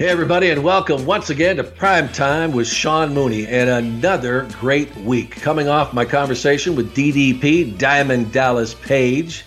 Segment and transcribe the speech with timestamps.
[0.00, 4.96] Hey, everybody, and welcome once again to Prime Time with Sean Mooney and another great
[4.96, 5.32] week.
[5.32, 9.44] Coming off my conversation with DDP, Diamond Dallas Page.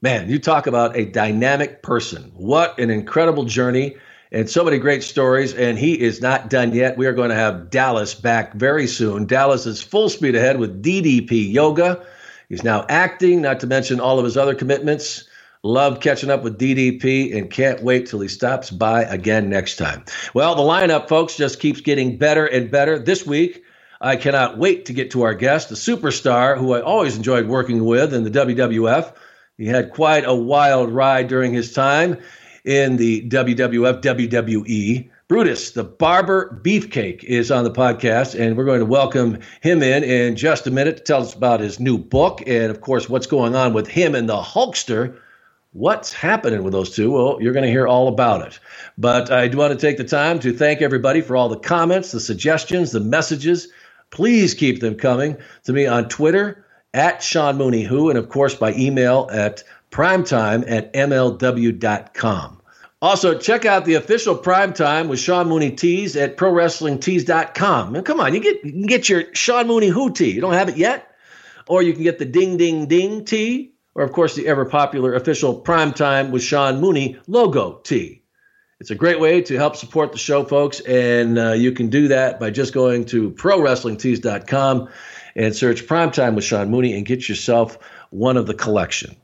[0.00, 2.30] Man, you talk about a dynamic person.
[2.36, 3.96] What an incredible journey
[4.30, 5.54] and so many great stories.
[5.54, 6.96] And he is not done yet.
[6.96, 9.26] We are going to have Dallas back very soon.
[9.26, 12.06] Dallas is full speed ahead with DDP Yoga.
[12.48, 15.24] He's now acting, not to mention all of his other commitments.
[15.62, 20.02] Love catching up with DDP and can't wait till he stops by again next time.
[20.32, 22.98] Well, the lineup, folks, just keeps getting better and better.
[22.98, 23.62] This week,
[24.00, 27.84] I cannot wait to get to our guest, the superstar who I always enjoyed working
[27.84, 29.12] with in the WWF.
[29.58, 32.16] He had quite a wild ride during his time
[32.64, 35.10] in the WWF, WWE.
[35.28, 40.04] Brutus, the barber beefcake, is on the podcast, and we're going to welcome him in
[40.04, 43.26] in just a minute to tell us about his new book and, of course, what's
[43.26, 45.18] going on with him and the Hulkster
[45.72, 47.12] What's happening with those two?
[47.12, 48.58] Well, you're going to hear all about it.
[48.98, 52.10] But I do want to take the time to thank everybody for all the comments,
[52.10, 53.68] the suggestions, the messages.
[54.10, 58.56] Please keep them coming to me on Twitter at Sean Mooney Who, and of course
[58.56, 62.60] by email at primetime at mlw.com.
[63.00, 67.94] Also, check out the official Primetime with Sean Mooney tees at prowrestlingtees.com.
[67.94, 70.32] And come on, you, get, you can get your Sean Mooney Who tee.
[70.32, 71.14] You don't have it yet?
[71.68, 75.14] Or you can get the Ding Ding Ding tee or of course the ever popular
[75.14, 78.22] official Primetime with Sean Mooney logo tee.
[78.80, 82.08] It's a great way to help support the show, folks, and uh, you can do
[82.08, 84.88] that by just going to prowrestlingtees.com
[85.36, 89.16] and search Primetime with Sean Mooney and get yourself one of the collection.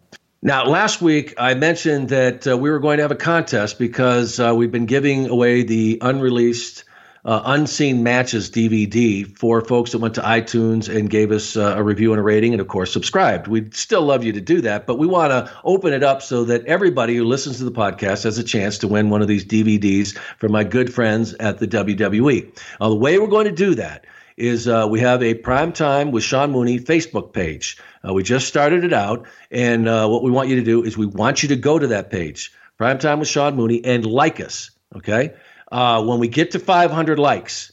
[0.43, 4.39] Now, last week I mentioned that uh, we were going to have a contest because
[4.39, 6.85] uh, we've been giving away the unreleased
[7.27, 11.83] uh, Unseen Matches DVD for folks that went to iTunes and gave us uh, a
[11.83, 13.49] review and a rating, and of course, subscribed.
[13.49, 16.45] We'd still love you to do that, but we want to open it up so
[16.45, 19.45] that everybody who listens to the podcast has a chance to win one of these
[19.45, 22.57] DVDs from my good friends at the WWE.
[22.81, 26.13] Uh, the way we're going to do that is uh, we have a prime time
[26.13, 27.77] with Sean Mooney Facebook page.
[28.07, 30.97] Uh, we just started it out, and uh, what we want you to do is
[30.97, 34.39] we want you to go to that page, prime time with Sean Mooney, and like
[34.39, 34.71] us.
[34.95, 35.35] Okay.
[35.71, 37.73] Uh, when we get to 500 likes,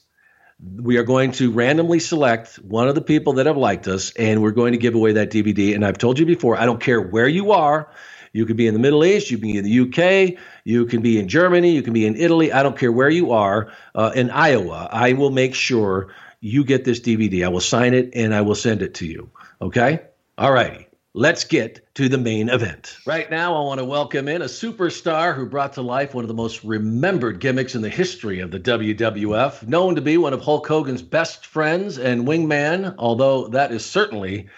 [0.59, 4.41] we are going to randomly select one of the people that have liked us, and
[4.41, 5.75] we're going to give away that DVD.
[5.75, 7.91] And I've told you before, I don't care where you are.
[8.31, 11.01] You could be in the Middle East, you can be in the UK, you can
[11.01, 12.51] be in Germany, you can be in Italy.
[12.51, 13.71] I don't care where you are.
[13.93, 17.45] Uh, in Iowa, I will make sure you get this DVD.
[17.45, 19.29] I will sign it and I will send it to you.
[19.61, 20.01] Okay?
[20.35, 22.97] All righty let's get to the main event.
[23.05, 26.27] Right now, I want to welcome in a superstar who brought to life one of
[26.27, 30.41] the most remembered gimmicks in the history of the WWF, known to be one of
[30.41, 34.49] Hulk Hogan's best friends and wingman, although that is certainly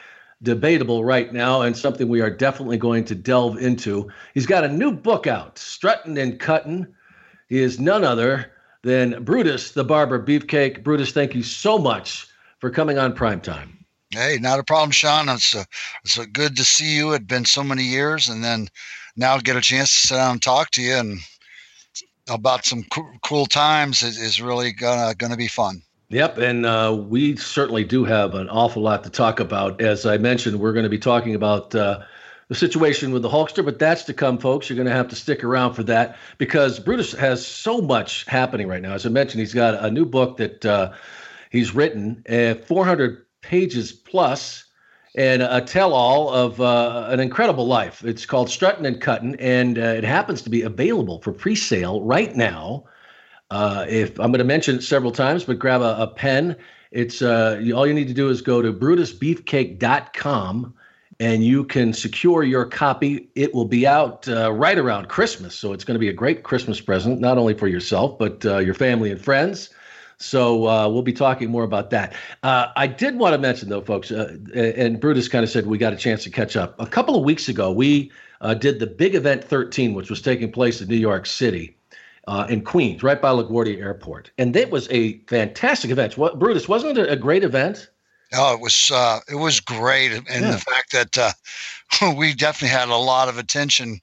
[0.43, 4.09] debatable right now and something we are definitely going to delve into.
[4.33, 6.87] He's got a new book out, Strutting and Cutting.
[7.49, 8.51] He is none other
[8.81, 10.83] than Brutus the Barber Beefcake.
[10.83, 12.27] Brutus, thank you so much
[12.59, 13.74] for coming on Primetime.
[14.15, 15.27] Hey, not a problem, Sean.
[15.27, 15.65] It's a,
[16.05, 17.11] it's a good to see you.
[17.11, 18.69] It's been so many years, and then
[19.17, 21.19] now get a chance to sit down and talk to you and
[22.29, 25.81] about some co- cool times is, is really gonna gonna be fun.
[26.09, 29.81] Yep, and uh, we certainly do have an awful lot to talk about.
[29.81, 32.03] As I mentioned, we're going to be talking about uh,
[32.47, 34.69] the situation with the Hulkster, but that's to come, folks.
[34.69, 38.67] You're going to have to stick around for that because Brutus has so much happening
[38.67, 38.93] right now.
[38.93, 40.93] As I mentioned, he's got a new book that uh,
[41.49, 44.63] he's written, uh, 400 pages plus
[45.15, 48.03] and a tell-all of uh, an incredible life.
[48.03, 52.35] It's called Strutting and Cutting, and uh, it happens to be available for pre-sale right
[52.35, 52.83] now.
[53.49, 56.57] Uh, if I'm going to mention it several times, but grab a, a pen.
[56.91, 60.73] It's uh, you, all you need to do is go to brutusbeefcake.com,
[61.21, 63.29] and you can secure your copy.
[63.35, 66.43] It will be out uh, right around Christmas, so it's going to be a great
[66.43, 69.69] Christmas present, not only for yourself but uh, your family and friends.
[70.17, 72.13] So uh, we'll be talking more about that.
[72.43, 75.77] Uh, I did want to mention, though, folks, uh, and Brutus kind of said we
[75.77, 76.79] got a chance to catch up.
[76.79, 78.11] A couple of weeks ago, we
[78.41, 81.75] uh, did the big event 13, which was taking place in New York City.
[82.27, 86.17] Uh, in Queens, right by LaGuardia Airport, and it was a fantastic event.
[86.17, 87.87] What, Brutus, wasn't it a great event?
[88.33, 90.49] Oh, it was uh, it was great, and yeah.
[90.49, 91.35] the fact that
[92.17, 94.01] we definitely had a lot of attention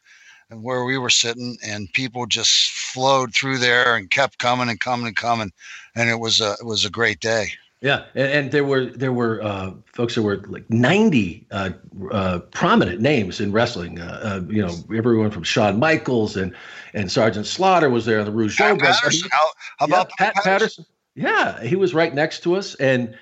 [0.51, 5.09] where we were sitting, and people just flowed through there and kept coming and coming
[5.09, 5.53] and coming
[5.95, 7.49] and it was a it was a great day.
[7.81, 11.71] Yeah, and, and there were there were uh, folks that were like ninety uh,
[12.13, 14.01] uh, prominent names in wrestling.
[14.01, 16.55] Uh, uh, you know, everyone from Shawn Michaels and
[16.95, 19.29] and Sergeant Slaughter was there, the Rougeau Patterson.
[19.33, 19.47] How,
[19.79, 20.53] how about yeah, Pat Patterson?
[20.53, 20.87] Patterson?
[21.15, 23.17] Yeah, he was right next to us and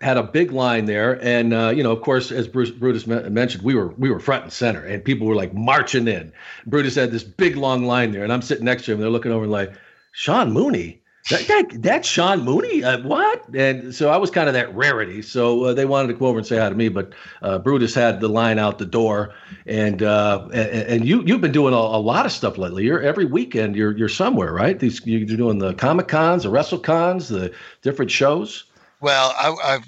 [0.00, 1.22] had a big line there.
[1.22, 4.44] And uh, you know, of course, as Bruce Brutus mentioned, we were we were front
[4.44, 6.32] and center, and people were like marching in.
[6.66, 9.00] Brutus had this big long line there, and I'm sitting next to him.
[9.00, 9.74] They're looking over and like
[10.12, 10.97] Sean Mooney.
[11.30, 12.82] That, that, that's Sean Mooney.
[12.82, 13.46] Uh, what?
[13.54, 15.20] And so I was kind of that rarity.
[15.20, 17.12] So uh, they wanted to come over and say hi to me, but
[17.42, 19.34] uh, Brutus had the line out the door.
[19.66, 22.84] And uh, and, and, you you've been doing a, a, lot of stuff lately.
[22.84, 23.76] You're every weekend.
[23.76, 24.78] You're you're somewhere, right?
[24.78, 28.64] These you're doing the comic cons, the wrestle cons, the different shows.
[29.02, 29.84] Well, I I've,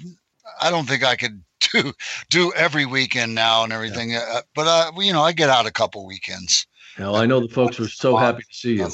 [0.61, 1.43] I don't think I could
[1.73, 1.93] do
[2.29, 4.11] do every weekend now and everything.
[4.11, 4.25] Yeah.
[4.31, 6.67] Uh, but uh, you know, I get out a couple weekends.
[6.99, 8.89] Well, I know the folks were so happy to see you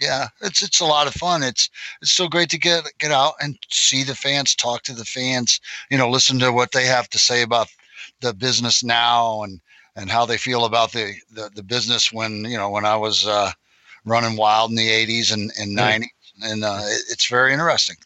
[0.00, 1.42] yeah, it's it's a lot of fun.
[1.42, 1.68] It's
[2.00, 5.60] it's so great to get get out and see the fans, talk to the fans,
[5.90, 7.68] you know, listen to what they have to say about
[8.20, 9.60] the business now and
[9.96, 13.26] and how they feel about the the, the business when you know when I was
[13.26, 13.52] uh,
[14.04, 16.06] running wild in the '80s and, and '90s,
[16.42, 17.96] and uh, it, it's very interesting.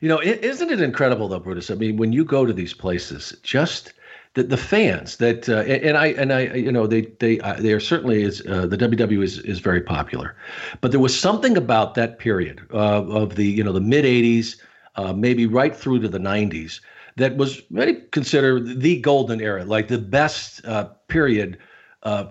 [0.00, 1.70] You know, isn't it incredible though, Brutus?
[1.70, 3.92] I mean, when you go to these places, just
[4.38, 7.72] the, the fans that uh, and I and I you know they they uh, they
[7.72, 10.36] are certainly is uh, the WWE is is very popular,
[10.80, 14.56] but there was something about that period uh, of the you know the mid '80s,
[14.94, 16.80] uh, maybe right through to the '90s
[17.16, 21.58] that was many consider the golden era, like the best uh, period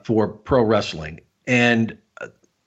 [0.06, 1.20] for pro wrestling.
[1.46, 1.98] And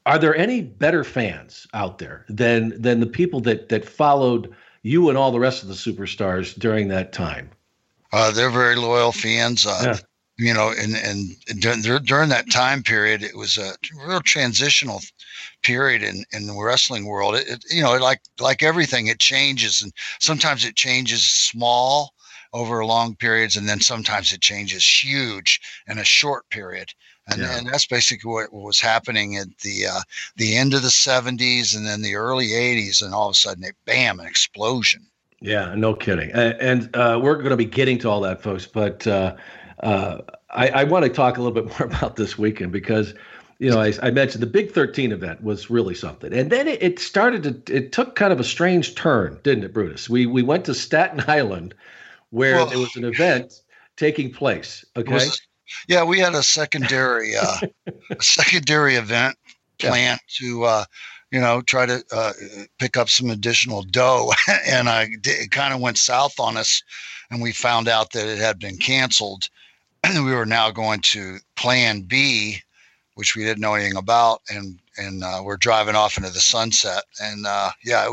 [0.05, 5.09] are there any better fans out there than than the people that that followed you
[5.09, 7.51] and all the rest of the superstars during that time?
[8.13, 9.67] Uh, they're very loyal fans.
[9.67, 9.99] Uh, yeah.
[10.39, 15.03] You know, and and during, during that time period, it was a real transitional
[15.63, 17.35] period in, in the wrestling world.
[17.35, 22.15] It, it, you know, like like everything, it changes, and sometimes it changes small
[22.55, 26.93] over long periods, and then sometimes it changes huge in a short period.
[27.29, 27.59] And, yeah.
[27.59, 30.01] and that's basically what, what, was happening at the uh,
[30.37, 33.65] the end of the 70s and then the early 80s, and all of a sudden,
[33.65, 35.07] it bam, an explosion.
[35.41, 36.31] Yeah, no kidding.
[36.33, 38.67] And, uh, we're going to be getting to all that, folks.
[38.67, 39.37] But uh,
[39.83, 40.19] uh,
[40.51, 43.15] I, I want to talk a little bit more about this weekend because,
[43.59, 46.33] you know, I, I mentioned the Big 13 event was really something.
[46.33, 49.73] And then it, it, started to, it took kind of a strange turn, didn't it,
[49.73, 50.11] Brutus?
[50.11, 51.75] We, we went to Staten Island
[52.31, 53.63] where well, there was an event
[53.97, 54.85] taking place.
[54.97, 55.15] Okay.
[55.15, 55.41] Was,
[55.89, 57.61] yeah, we had a secondary, uh,
[58.11, 59.37] a secondary event
[59.79, 60.47] planned yeah.
[60.47, 60.85] to, uh,
[61.31, 62.33] you know, try to uh,
[62.79, 64.33] pick up some additional dough.
[64.67, 66.83] and I, it kind of went south on us,
[67.31, 69.49] and we found out that it had been canceled.
[70.03, 72.63] And we were now going to Plan B,
[73.15, 77.05] which we didn't know anything about, and and uh, we're driving off into the sunset.
[77.21, 78.09] And uh, yeah,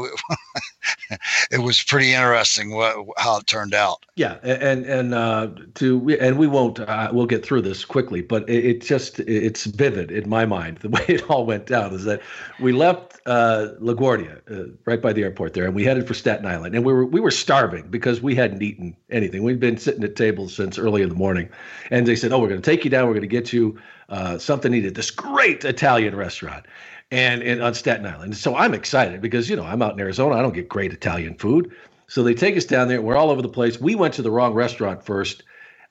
[1.09, 1.19] it,
[1.51, 4.05] it, was pretty interesting what, how it turned out.
[4.15, 8.47] Yeah, and and uh, to and we won't uh, we'll get through this quickly, but
[8.49, 12.05] it, it, just it's vivid in my mind the way it all went down is
[12.05, 12.21] that
[12.59, 16.45] we left uh, LaGuardia uh, right by the airport there, and we headed for Staten
[16.45, 19.43] Island, and we were we were starving because we hadn't eaten anything.
[19.43, 21.49] We'd been sitting at tables since early in the morning,
[21.91, 23.07] and they said, "Oh, we're going to take you down.
[23.07, 23.77] We're going to get you."
[24.09, 26.65] Uh, something needed this great Italian restaurant
[27.11, 28.37] and, and on Staten Island.
[28.37, 30.35] So I'm excited because, you know, I'm out in Arizona.
[30.35, 31.73] I don't get great Italian food.
[32.07, 33.01] So they take us down there.
[33.01, 33.79] We're all over the place.
[33.79, 35.43] We went to the wrong restaurant first.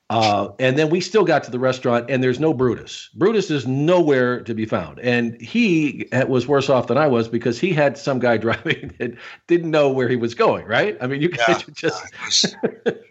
[0.09, 3.09] Uh, and then we still got to the restaurant, and there's no Brutus.
[3.15, 7.59] Brutus is nowhere to be found, and he was worse off than I was because
[7.59, 9.15] he had some guy driving that
[9.47, 10.65] didn't know where he was going.
[10.65, 10.97] Right?
[11.01, 12.55] I mean, you guys yeah, just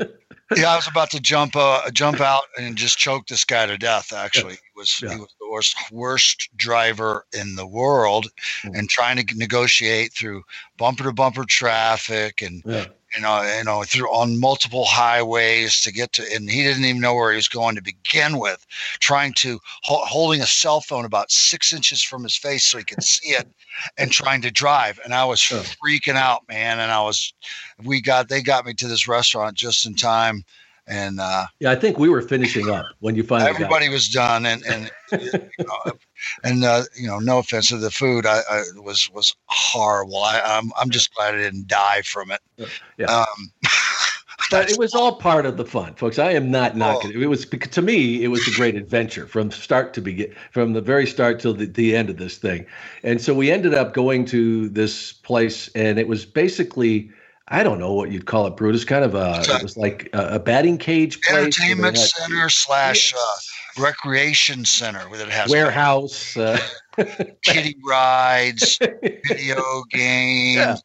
[0.56, 3.76] yeah, I was about to jump uh, jump out and just choke this guy to
[3.76, 4.12] death.
[4.12, 5.14] Actually, he was yeah.
[5.14, 8.28] he was the worst worst driver in the world,
[8.62, 8.76] mm-hmm.
[8.76, 10.44] and trying to negotiate through
[10.76, 15.92] bumper to bumper traffic and yeah you know, you know, through on multiple highways to
[15.92, 18.66] get to, and he didn't even know where he was going to begin with.
[19.00, 23.02] Trying to holding a cell phone about six inches from his face so he could
[23.02, 23.48] see it,
[23.96, 24.98] and trying to drive.
[25.04, 26.80] And I was freaking out, man.
[26.80, 27.32] And I was,
[27.84, 30.44] we got, they got me to this restaurant just in time.
[30.88, 33.50] And uh, yeah, I think we were finishing up when you finally.
[33.50, 35.92] Everybody was done, and and you know,
[36.44, 40.18] and uh, you know, no offense to the food, I, I was was horrible.
[40.18, 42.40] I, I'm I'm just glad I didn't die from it.
[42.98, 43.06] Yeah.
[43.06, 43.52] Um,
[44.50, 46.18] but it was all part of the fun, folks.
[46.18, 47.18] I am not knocking oh.
[47.18, 47.22] it.
[47.22, 50.80] It was to me, it was a great adventure from start to begin, from the
[50.80, 52.66] very start till the, the end of this thing.
[53.02, 57.10] And so we ended up going to this place, and it was basically
[57.48, 58.84] I don't know what you'd call it, Brutus.
[58.84, 61.38] Kind of a, it was like a, a batting cage place.
[61.38, 63.18] Entertainment center slash uh,
[63.78, 66.58] recreation center where it has warehouse, uh,
[67.42, 70.56] kiddie rides, video games.
[70.56, 70.76] Yeah.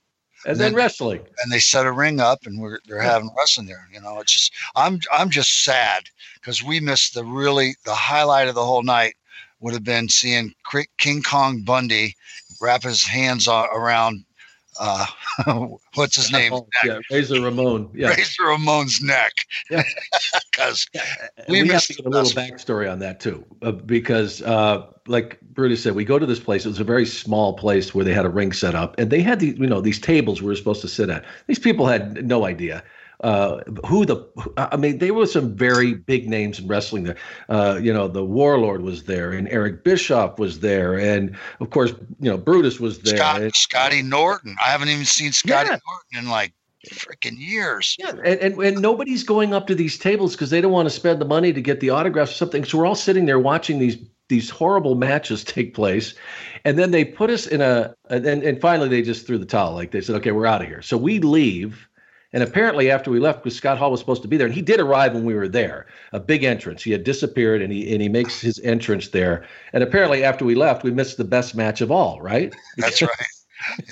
[0.43, 3.29] And, and then, then, wrestling, and they set a ring up, and we're they're having
[3.37, 3.87] wrestling there.
[3.93, 6.05] You know, it's just I'm I'm just sad
[6.35, 9.13] because we missed the really the highlight of the whole night
[9.59, 10.53] would have been seeing
[10.97, 12.15] King Kong Bundy
[12.59, 14.25] wrap his hands around
[14.81, 15.05] uh,
[15.93, 16.53] what's his name?
[16.83, 17.89] Yeah, Razor Ramon.
[17.93, 18.09] Yeah.
[18.09, 19.45] Razor Ramon's neck.
[19.69, 21.03] Because yeah.
[21.47, 25.39] we, we have to get a little backstory on that too, uh, because uh, like
[25.41, 26.65] Brutus said, we go to this place.
[26.65, 29.21] It was a very small place where they had a ring set up, and they
[29.21, 31.23] had these, you know, these tables we were supposed to sit at.
[31.45, 32.83] These people had no idea
[33.21, 34.25] uh, who the
[34.57, 37.17] I mean, there were some very big names in wrestling there.
[37.49, 41.91] Uh, you know, the Warlord was there, and Eric Bischoff was there, and of course,
[42.19, 43.17] you know, Brutus was there.
[43.17, 44.55] Scott, and, Scotty Norton.
[44.63, 45.79] I haven't even seen Scotty yeah.
[45.87, 46.53] Norton in like
[46.89, 47.95] freaking years.
[47.99, 50.95] Yeah, and, and, and nobody's going up to these tables because they don't want to
[50.95, 52.63] spend the money to get the autographs or something.
[52.63, 53.97] So we're all sitting there watching these
[54.29, 56.15] these horrible matches take place,
[56.65, 59.73] and then they put us in a and and finally they just threw the towel.
[59.73, 60.81] Like they said, okay, we're out of here.
[60.81, 61.87] So we leave
[62.33, 64.61] and apparently, after we left, because Scott Hall was supposed to be there, and he
[64.61, 66.81] did arrive when we were there, a big entrance.
[66.81, 69.45] He had disappeared, and he and he makes his entrance there.
[69.73, 72.21] And apparently, after we left, we missed the best match of all.
[72.21, 72.55] Right?
[72.77, 73.11] That's right.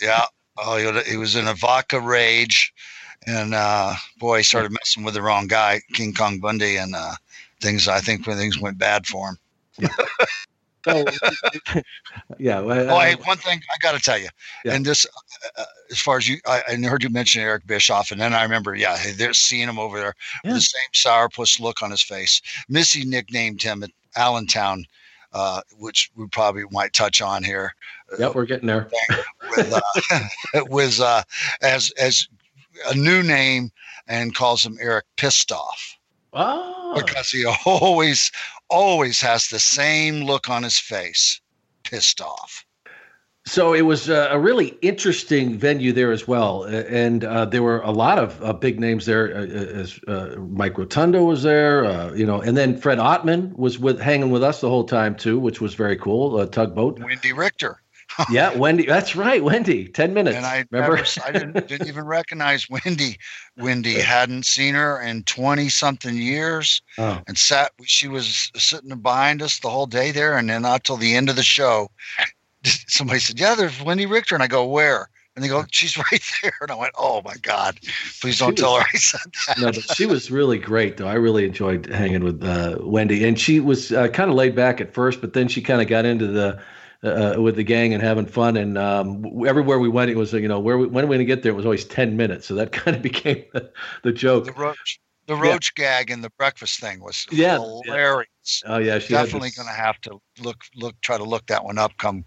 [0.02, 0.26] Yeah.
[0.58, 2.74] Oh, he was in a vodka rage,
[3.28, 7.14] and uh, boy, he started messing with the wrong guy, King Kong Bundy, and uh,
[7.62, 7.88] things.
[7.88, 9.90] I think when things went bad for him.
[10.86, 11.06] So,
[12.40, 12.60] yeah.
[12.60, 14.30] Well, oh, hey, one thing I got to tell you,
[14.64, 14.74] yeah.
[14.74, 15.06] and this,
[15.58, 18.44] uh, as far as you, I, I, heard you mention Eric Bischoff, and then I
[18.44, 20.52] remember, yeah, hey, they're seeing him over there yeah.
[20.52, 22.42] with the same sourpuss look on his face.
[22.70, 24.86] Missy nicknamed him at Allentown,
[25.34, 27.76] uh, which we probably might touch on here.
[28.18, 28.90] Yep, we're getting there.
[29.56, 30.20] with uh,
[30.70, 31.24] with uh,
[31.62, 32.28] as as
[32.88, 33.72] a new name
[34.08, 35.98] and calls him Eric Pissed Off.
[36.34, 36.94] Oh.
[36.96, 38.32] Because he always,
[38.70, 41.42] always has the same look on his face,
[41.84, 42.66] pissed off.
[43.46, 47.90] So it was a really interesting venue there as well, and uh, there were a
[47.90, 49.36] lot of uh, big names there.
[49.36, 53.58] Uh, uh as uh, Mike Rotundo was there, uh, you know, and then Fred Ottman
[53.58, 56.46] was with hanging with us the whole time too, which was very cool.
[56.48, 57.00] tugboat.
[57.00, 57.82] Wendi Richter.
[58.30, 58.86] yeah, Wendi.
[58.86, 59.94] That's right, Wendi.
[59.94, 60.36] Ten minutes.
[60.36, 60.98] And I remember.
[60.98, 63.18] Never, I didn't, didn't even recognize Wendi.
[63.58, 67.22] Wendi hadn't seen her in twenty something years, oh.
[67.28, 67.72] and sat.
[67.84, 71.30] She was sitting behind us the whole day there, and then not till the end
[71.30, 71.90] of the show,
[72.64, 76.24] somebody said, "Yeah, there's Wendi Richter," and I go, "Where?" And they go, "She's right
[76.42, 77.80] there." And I went, "Oh my God,
[78.20, 80.98] please don't she tell was, her I said that." No, but she was really great,
[80.98, 81.08] though.
[81.08, 84.82] I really enjoyed hanging with uh, Wendi, and she was uh, kind of laid back
[84.82, 86.62] at first, but then she kind of got into the
[87.04, 88.58] uh, with the gang and having fun.
[88.58, 91.26] And um, everywhere we went, it was you know where we, when are we going
[91.28, 91.52] to get there?
[91.52, 93.72] It was always ten minutes, so that kind of became the,
[94.04, 94.46] the joke.
[94.46, 96.00] The roach, the roach yeah.
[96.00, 98.64] gag and the breakfast thing was yeah, hilarious.
[98.66, 98.74] Yeah.
[98.74, 101.78] Oh yeah, she definitely going to have to look look try to look that one
[101.78, 101.96] up.
[101.98, 102.26] Come,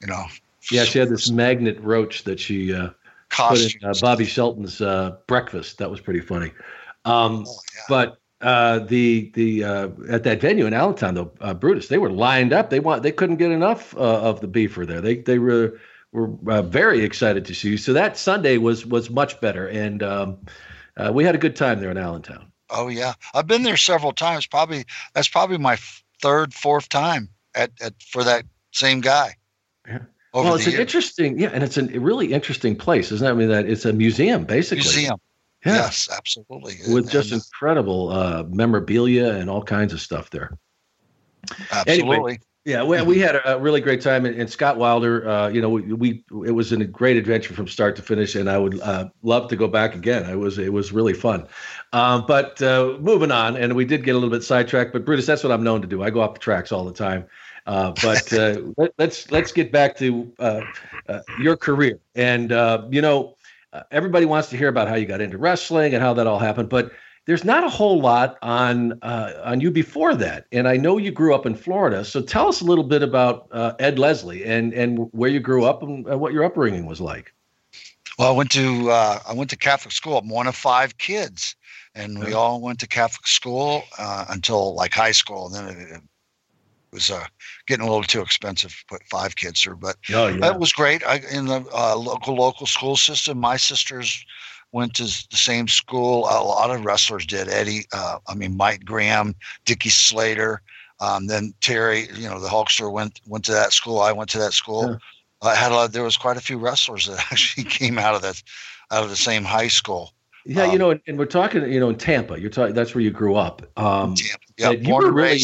[0.00, 0.24] you know.
[0.70, 2.90] Yeah, she had this magnet roach that she uh,
[3.30, 5.78] put in uh, Bobby Shelton's uh, breakfast.
[5.78, 6.50] That was pretty funny.
[7.04, 7.82] Um, oh, yeah.
[7.88, 12.10] But uh, the the uh, at that venue in Allentown, though, uh, Brutus, they were
[12.10, 12.70] lined up.
[12.70, 15.00] They want they couldn't get enough uh, of the beefer there.
[15.00, 15.80] They they were
[16.12, 17.76] were uh, very excited to see you.
[17.78, 20.38] So that Sunday was was much better, and um,
[20.96, 22.52] uh, we had a good time there in Allentown.
[22.68, 24.46] Oh yeah, I've been there several times.
[24.46, 25.78] Probably that's probably my
[26.20, 29.34] third, fourth time at, at for that same guy.
[29.86, 30.00] Yeah.
[30.34, 30.80] well, it's an years.
[30.80, 33.30] interesting, yeah, and it's a really interesting place, isn't it?
[33.30, 34.82] I mean, that it's a museum basically.
[34.82, 35.18] Museum.
[35.66, 35.74] Yeah.
[35.74, 36.76] Yes, absolutely.
[36.92, 40.56] With and, just and, incredible uh, memorabilia and all kinds of stuff there.
[41.72, 41.92] Absolutely.
[41.92, 45.60] Anyway, yeah, we, we had a really great time, and, and Scott Wilder, uh, you
[45.60, 48.80] know, we, we, it was a great adventure from start to finish, and I would
[48.80, 50.28] uh, love to go back again.
[50.28, 51.46] It was it was really fun.
[51.92, 55.26] Um, but uh, moving on, and we did get a little bit sidetracked, but Brutus,
[55.26, 56.02] that's what I'm known to do.
[56.02, 57.26] I go off the tracks all the time.
[57.66, 60.60] Uh, but uh, let, us let's, let's get back to uh,
[61.40, 62.50] your career, and
[62.92, 63.35] you know,
[63.90, 66.68] everybody wants to hear about how you got into wrestling and how that all happened,
[66.68, 66.92] but
[67.26, 70.46] there's not a whole lot on uh, on you before that.
[70.52, 73.48] And I know you grew up in Florida, so tell us a little bit about
[73.50, 77.32] uh, Ed Leslie and and where you grew up and what your upbringing was like.
[78.18, 80.18] Well, I went to uh, I went to Catholic school.
[80.18, 81.56] I'm one of five kids,
[81.94, 85.54] and we all went to Catholic school uh, until like high school.
[85.54, 86.08] And then
[86.96, 87.26] was uh,
[87.66, 90.52] getting a little too expensive to put five kids through, but oh, yeah.
[90.52, 91.06] it was great.
[91.06, 94.24] I, in the uh, local local school system, my sisters
[94.72, 96.20] went to the same school.
[96.24, 97.48] A lot of wrestlers did.
[97.48, 99.34] Eddie, uh, I mean Mike Graham,
[99.66, 100.62] Dickie Slater,
[101.00, 102.08] um, then Terry.
[102.14, 104.00] You know the Hulkster went went to that school.
[104.00, 104.88] I went to that school.
[105.42, 105.48] Yeah.
[105.50, 105.92] I had a lot.
[105.92, 108.42] There was quite a few wrestlers that actually came out of that
[108.90, 110.14] out of the same high school.
[110.46, 112.40] Yeah, um, you know, and, and, we're talking, you know, in Tampa.
[112.40, 112.72] You're talking.
[112.72, 113.62] That's where you grew up.
[113.76, 114.46] Um, Tampa.
[114.56, 115.40] Yeah, you were really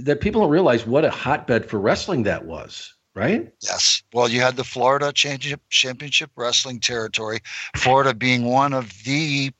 [0.00, 3.52] that people don't realize what a hotbed for wrestling that was, right?
[3.62, 4.02] Yes.
[4.12, 7.40] Well, you had the Florida Championship, Wrestling territory,
[7.76, 9.52] Florida being one of the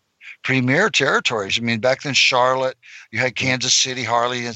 [0.42, 1.58] premier territories.
[1.58, 2.76] I mean, back then Charlotte,
[3.10, 4.48] you had Kansas City, Harley,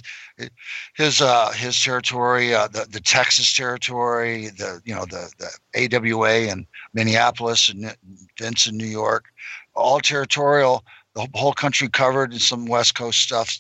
[0.95, 6.51] his uh, his territory, uh, the the Texas territory, the you know the the AWA
[6.51, 7.95] and Minneapolis and
[8.39, 9.27] Vince in New York,
[9.75, 10.85] all territorial.
[11.15, 13.59] The whole country covered and some West Coast stuff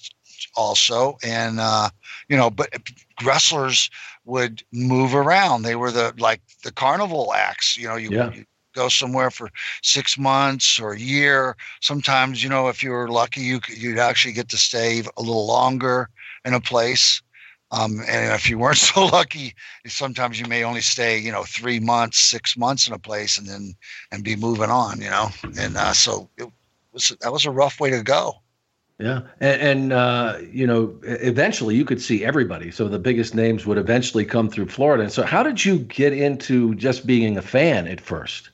[0.56, 1.90] also, and uh,
[2.28, 2.70] you know, but
[3.24, 3.90] wrestlers
[4.24, 5.62] would move around.
[5.62, 7.76] They were the like the carnival acts.
[7.76, 8.32] You know, you, yeah.
[8.32, 8.44] you
[8.74, 9.50] go somewhere for
[9.82, 11.56] six months or a year.
[11.80, 15.46] Sometimes, you know, if you were lucky, you you'd actually get to stay a little
[15.46, 16.08] longer
[16.44, 17.22] in a place.
[17.72, 19.54] Um, and if you weren't so lucky,
[19.86, 23.48] sometimes you may only stay, you know, three months, six months in a place, and
[23.48, 23.74] then
[24.12, 25.30] and be moving on, you know.
[25.58, 26.48] And uh, so it
[26.92, 28.34] was that was a rough way to go.
[28.98, 32.70] Yeah, and, and uh, you know, eventually you could see everybody.
[32.70, 35.02] So the biggest names would eventually come through Florida.
[35.02, 38.50] And so, how did you get into just being a fan at first?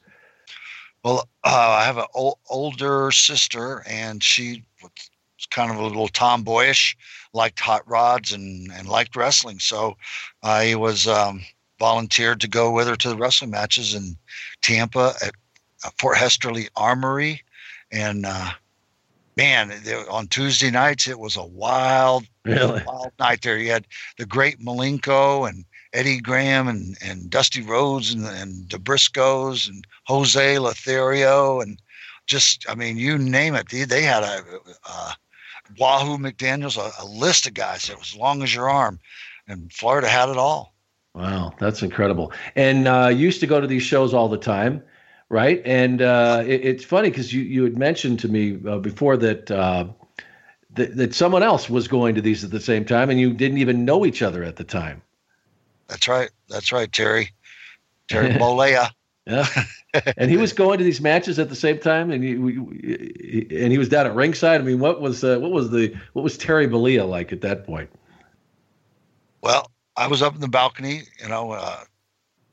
[1.05, 2.07] Well, uh, I have an
[2.51, 4.91] older sister, and she was
[5.51, 6.97] kind of a little tomboyish,
[7.33, 9.61] liked hot rods and and liked wrestling.
[9.61, 9.97] So
[10.43, 11.43] I was um,
[11.79, 14.17] volunteered to go with her to the wrestling matches in
[14.61, 15.33] Tampa at
[15.85, 17.43] uh, Fort Hesterly Armory,
[17.93, 18.51] and uh,
[19.37, 19.73] man,
[20.11, 22.83] on Tuesday nights it was a wild, really?
[22.87, 23.59] wild night there.
[23.59, 23.87] You had
[24.19, 29.87] the great Malenko and Eddie Graham and, and Dusty Rhodes and, and the Briscoes and
[30.07, 31.81] Jose Lothario and
[32.27, 33.69] just, I mean, you name it.
[33.69, 34.43] They, they had a,
[34.89, 35.17] a
[35.79, 39.01] Wahoo McDaniels, a, a, list of guys that was as long as your arm.
[39.49, 40.75] And Florida had it all.
[41.15, 42.33] Wow, that's incredible.
[42.57, 44.83] And uh, used to go to these shows all the time
[45.33, 45.63] right?
[45.65, 49.51] And uh, it, it's funny because you you had mentioned to me uh, before that,
[49.51, 49.87] uh,
[50.75, 53.59] that that someone else was going to these at the same time, and you didn't
[53.59, 55.03] even know each other at the time.
[55.89, 56.31] That's right.
[56.49, 57.33] That's right, Terry.
[58.09, 58.91] Terry Bollea.
[59.27, 59.47] Yeah,
[60.17, 63.79] and he was going to these matches at the same time, and he, and he
[63.79, 64.61] was down at ringside.
[64.61, 67.65] I mean, what was uh, what was the what was Terry Bollea like at that
[67.65, 67.89] point?
[69.41, 71.85] Well, I was up in the balcony, you know, uh,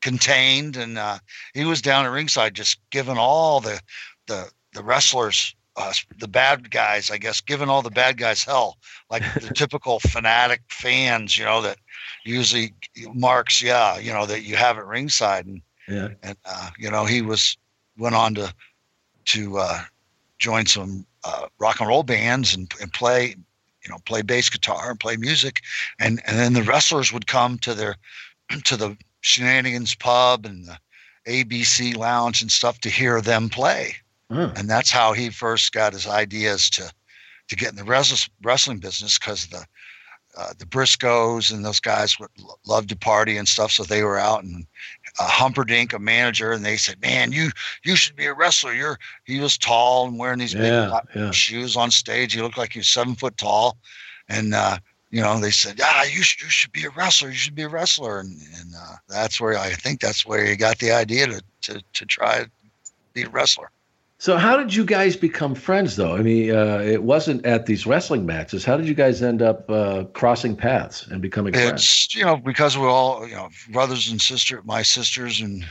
[0.01, 1.19] contained, and uh,
[1.53, 3.81] he was down at ringside just giving all the
[4.27, 8.77] the the wrestlers, uh, the bad guys, I guess, giving all the bad guys hell,
[9.09, 11.77] like the typical fanatic fans, you know, that
[12.23, 12.73] usually
[13.13, 17.05] marks, yeah, you know, that you have at ringside, and yeah, and uh, you know,
[17.05, 17.57] he was
[17.97, 18.53] went on to
[19.25, 19.81] to uh,
[20.38, 23.35] join some uh, rock and roll bands and, and play
[23.83, 25.62] you know play bass guitar and play music
[25.99, 27.95] and and then the wrestlers would come to their
[28.63, 30.77] to the Shenanigans Pub and the
[31.27, 33.95] ABC Lounge and stuff to hear them play.
[34.32, 34.51] Huh.
[34.55, 36.91] And that's how he first got his ideas to
[37.47, 39.65] to get in the wrestling business because the
[40.38, 42.29] uh, the Briscoes and those guys would
[42.65, 43.71] love to party and stuff.
[43.71, 44.65] So they were out and
[45.19, 47.49] uh, Humperdink, a manager, and they said, "Man, you
[47.84, 48.73] you should be a wrestler.
[48.73, 51.32] You're." He was tall and wearing these yeah, big yeah.
[51.32, 52.34] shoes on stage.
[52.34, 53.77] He looked like he was seven foot tall,
[54.29, 54.77] and uh,
[55.12, 57.30] you know, they said, "Ah, you should you should be a wrestler.
[57.30, 60.56] You should be a wrestler," and and uh, that's where I think that's where he
[60.56, 62.52] got the idea to to to try to
[63.13, 63.72] be a wrestler.
[64.22, 66.13] So, how did you guys become friends, though?
[66.13, 68.65] I mean, uh, it wasn't at these wrestling matches.
[68.65, 72.15] How did you guys end up uh, crossing paths and becoming it's, friends?
[72.15, 75.65] you know, because we're all you know brothers and sister, my sisters and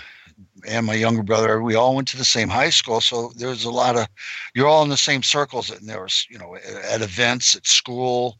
[0.66, 1.62] and my younger brother.
[1.62, 4.08] We all went to the same high school, so there's a lot of
[4.54, 8.38] you're all in the same circles, and there was you know at events at school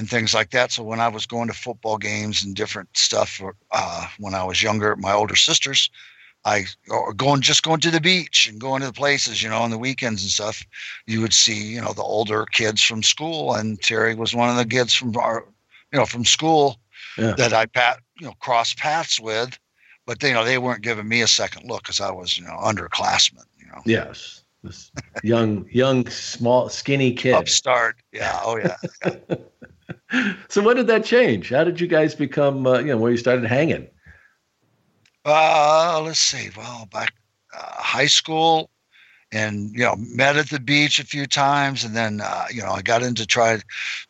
[0.00, 0.72] and things like that.
[0.72, 4.62] So when I was going to football games and different stuff uh, when I was
[4.62, 5.90] younger, my older sisters,
[6.46, 9.58] I or going just going to the beach and going to the places, you know,
[9.58, 10.64] on the weekends and stuff.
[11.06, 14.56] You would see, you know, the older kids from school, and Terry was one of
[14.56, 15.44] the kids from our,
[15.92, 16.80] you know, from school
[17.18, 17.32] yeah.
[17.32, 19.58] that I pat, you know, crossed paths with.
[20.06, 22.56] But you know, they weren't giving me a second look because I was, you know,
[22.56, 23.44] underclassman.
[23.58, 23.82] You know.
[23.84, 24.44] Yes.
[24.62, 24.90] This
[25.22, 27.34] young, young, small, skinny kid.
[27.34, 27.96] Upstart.
[28.12, 28.40] Yeah.
[28.42, 28.76] Oh yeah.
[30.48, 31.50] so when did that change?
[31.50, 33.86] How did you guys become, uh, you know, where you started hanging?
[35.24, 36.50] Uh, let's see.
[36.56, 37.14] Well, back
[37.56, 38.70] uh, high school,
[39.32, 42.72] and you know, met at the beach a few times, and then uh, you know,
[42.72, 43.58] I got into try,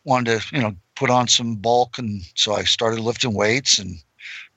[0.04, 3.96] wanted to you know put on some bulk, and so I started lifting weights, and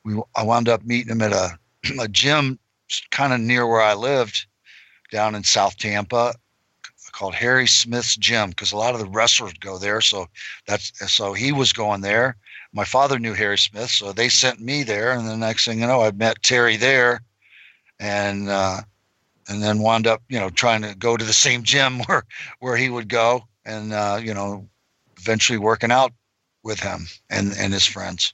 [0.06, 1.58] we I wound up meeting him at a
[2.00, 2.60] a gym
[3.12, 4.46] kind of near where I lived,
[5.12, 6.34] down in South Tampa,
[7.14, 10.02] called Harry Smith's Gym because a lot of the wrestlers go there.
[10.02, 10.28] So
[10.68, 12.36] that's so he was going there.
[12.74, 15.14] My father knew Harry Smith, so they sent me there.
[15.14, 17.22] And the next thing you know, I met Terry there,
[18.00, 18.82] and uh,
[19.48, 22.24] and then wound up you know trying to go to the same gym where
[22.60, 24.68] where he would go, and uh, you know
[25.18, 26.12] eventually working out
[26.64, 28.34] with him and and his friends.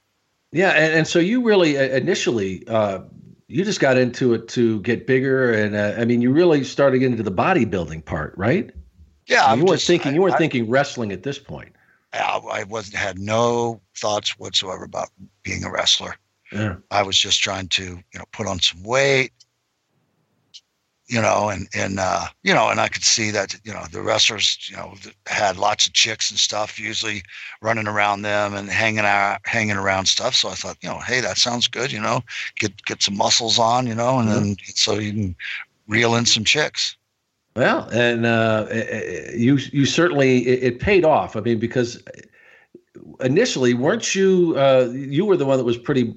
[0.52, 3.02] Yeah, and, and so you really uh, initially uh,
[3.50, 7.00] you just got into it to get bigger, and uh, I mean, you really started
[7.00, 8.70] getting into the bodybuilding part, right?
[9.26, 10.12] Yeah, you weren't just, thinking.
[10.12, 11.74] I, you weren't I, thinking wrestling at this point.
[12.14, 15.10] I, I wasn't had no thoughts whatsoever about
[15.44, 16.16] being a wrestler.
[16.52, 16.78] Yeah.
[16.90, 19.32] I was just trying to, you know, put on some weight,
[21.10, 24.02] you know, and and uh, you know, and I could see that you know the
[24.02, 24.94] wrestlers, you know,
[25.26, 27.24] had lots of chicks and stuff, usually
[27.62, 30.36] running around them and hanging out, hanging around stuff.
[30.36, 32.22] So I thought, you know, hey, that sounds good, you know,
[32.58, 34.44] get get some muscles on, you know, and mm-hmm.
[34.44, 35.36] then so you can
[35.88, 36.96] reel in some chicks.
[37.56, 41.36] Well, and uh, eh, eh, you you certainly it, it, paid off.
[41.36, 42.02] I mean, because
[43.20, 46.16] initially, weren't you uh, you were the one that was pretty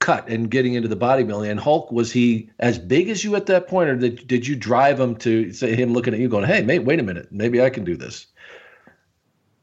[0.00, 1.50] cut and getting into the bodybuilding.
[1.50, 4.56] And Hulk, was he as big as you at that point, or did, did you
[4.56, 7.62] drive him to say him looking at you going, "Hey, mate, wait a minute, maybe
[7.62, 8.26] I can do this"?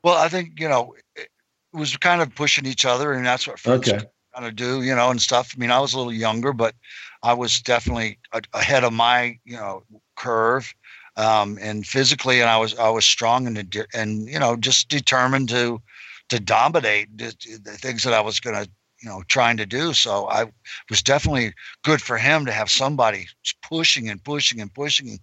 [0.03, 1.29] Well, I think you know it
[1.73, 4.05] was kind of pushing each other, and that's what friends okay.
[4.33, 5.53] kind of do, you know, and stuff.
[5.55, 6.75] I mean, I was a little younger, but
[7.23, 8.19] I was definitely
[8.53, 9.83] ahead of my you know
[10.15, 10.73] curve.
[11.17, 15.49] Um, and physically, and I was I was strong and and you know just determined
[15.49, 15.81] to
[16.29, 18.69] to dominate the, the things that I was going to
[19.01, 20.45] you know trying to do so i
[20.89, 23.27] was definitely good for him to have somebody
[23.61, 25.19] pushing and pushing and pushing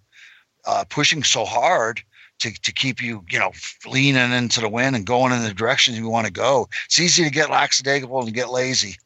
[0.67, 2.01] uh, pushing so hard
[2.39, 3.51] to, to keep you you know
[3.85, 7.23] leaning into the wind and going in the direction you want to go it's easy
[7.23, 8.97] to get lackadaisical and get lazy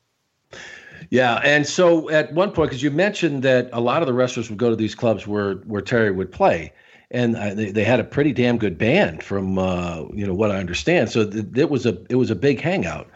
[1.09, 4.49] yeah, and so at one point, because you mentioned that a lot of the wrestlers
[4.49, 6.71] would go to these clubs where where Terry would play,
[7.09, 10.51] and uh, they, they had a pretty damn good band, from uh, you know what
[10.51, 11.09] I understand.
[11.09, 13.09] So th- it was a it was a big hangout.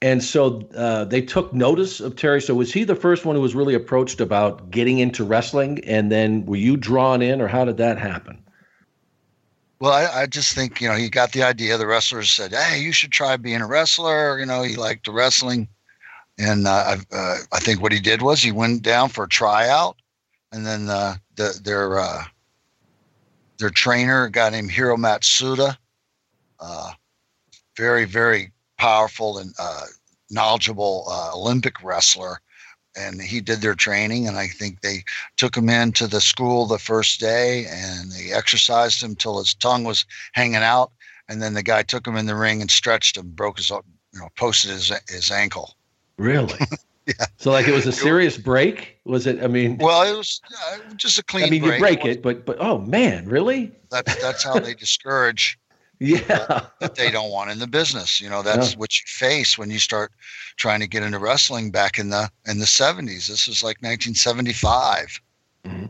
[0.00, 2.40] And so uh, they took notice of Terry.
[2.40, 5.80] So was he the first one who was really approached about getting into wrestling?
[5.84, 8.44] And then were you drawn in, or how did that happen?
[9.80, 11.78] Well, I, I just think you know he got the idea.
[11.78, 15.12] The wrestlers said, "Hey, you should try being a wrestler." You know, he liked the
[15.12, 15.68] wrestling,
[16.36, 19.96] and uh, uh, I think what he did was he went down for a tryout,
[20.50, 22.24] and then uh, the, their uh,
[23.58, 25.76] their trainer, a guy named Hiro Matsuda,
[26.58, 26.92] uh,
[27.76, 29.84] very very powerful and uh,
[30.30, 32.40] knowledgeable uh, Olympic wrestler.
[32.96, 35.04] And he did their training, and I think they
[35.36, 39.84] took him into the school the first day, and they exercised him till his tongue
[39.84, 40.90] was hanging out.
[41.28, 43.82] And then the guy took him in the ring and stretched him, broke his, you
[44.14, 45.76] know, posted his his ankle.
[46.16, 46.58] Really?
[47.06, 47.26] yeah.
[47.36, 48.98] So like it was a serious break.
[49.04, 49.44] Was it?
[49.44, 50.40] I mean, well, it was
[50.72, 51.44] uh, just a clean.
[51.44, 51.74] I mean, break.
[51.74, 53.70] you break it, but but oh man, really?
[53.90, 55.58] That's that's how they discourage
[55.98, 56.66] yeah.
[56.80, 58.20] that they don't want in the business.
[58.20, 58.78] You know that's yeah.
[58.78, 60.12] what you face when you start
[60.56, 65.20] trying to get into wrestling back in the in the 70s this is like 1975
[65.64, 65.86] mm-hmm.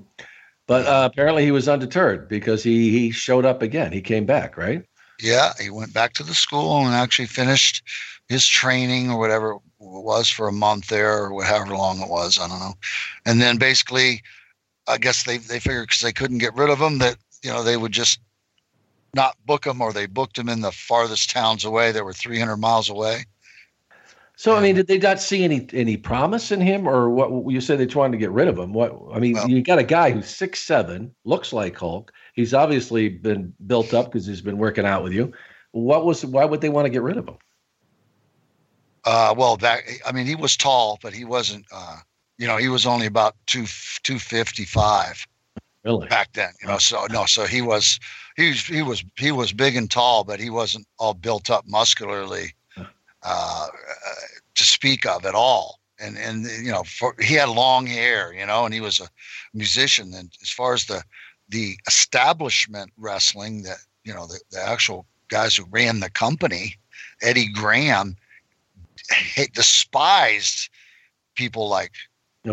[0.66, 3.92] but uh, apparently he was undeterred because he he showed up again.
[3.92, 4.84] He came back right?
[5.20, 7.82] Yeah he went back to the school and actually finished
[8.28, 12.38] his training or whatever it was for a month there or however long it was
[12.38, 12.74] i don't know.
[13.26, 14.22] And then basically
[14.86, 17.62] i guess they they figured because they couldn't get rid of him that you know
[17.62, 18.20] they would just
[19.18, 22.56] not book them or they booked them in the farthest towns away that were 300
[22.56, 23.24] miles away.
[24.36, 27.52] So I mean, did they not see any any promise in him, or what?
[27.52, 28.72] You said they wanted to get rid of him.
[28.72, 32.12] What I mean, well, you got a guy who's six seven, looks like Hulk.
[32.34, 35.32] He's obviously been built up because he's been working out with you.
[35.72, 36.24] What was?
[36.24, 37.36] Why would they want to get rid of him?
[39.04, 41.66] Uh, well, that I mean, he was tall, but he wasn't.
[41.72, 41.96] Uh,
[42.38, 43.66] you know, he was only about two
[44.04, 45.26] two fifty five.
[45.84, 46.08] Really?
[46.08, 46.78] Back then, you know.
[46.78, 48.00] So no, so he was
[48.36, 51.64] he was he was he was big and tall, but he wasn't all built up
[51.66, 52.52] muscularly
[53.22, 53.66] uh,
[54.54, 55.80] to speak of at all.
[56.00, 59.08] And and you know, for, he had long hair, you know, and he was a
[59.54, 60.12] musician.
[60.14, 61.02] And as far as the
[61.48, 66.76] the establishment wrestling, that you know, the, the actual guys who ran the company,
[67.22, 68.16] Eddie Graham,
[69.54, 70.70] despised
[71.34, 71.92] people like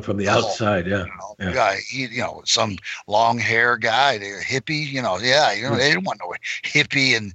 [0.02, 1.06] from the outside, yeah.
[1.40, 1.76] You know, yeah.
[1.88, 2.78] He, you know, some
[3.08, 7.34] long hair guy, hippie, you know, yeah, you know, they didn't want no hippie in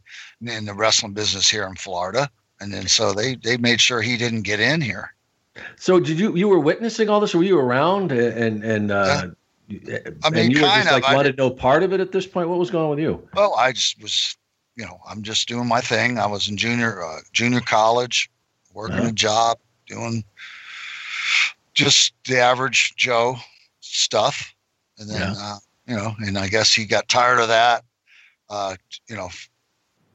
[0.49, 4.16] in the wrestling business here in Florida, and then so they they made sure he
[4.16, 5.14] didn't get in here.
[5.77, 7.35] So did you you were witnessing all this?
[7.35, 9.27] Were you around and and uh,
[9.68, 9.99] yeah.
[10.25, 12.49] I mean, and you were just like wanted no part of it at this point.
[12.49, 13.27] What was going on with you?
[13.35, 14.37] Well, I just was,
[14.77, 16.18] you know, I'm just doing my thing.
[16.18, 18.31] I was in junior uh, junior college,
[18.75, 19.09] working uh-huh.
[19.09, 20.25] a job, doing
[21.81, 23.37] just the average Joe
[23.81, 24.55] stuff.
[24.99, 25.35] And then, yeah.
[25.38, 27.85] uh, you know, and I guess he got tired of that.
[28.51, 28.77] Uh,
[29.09, 29.31] you know,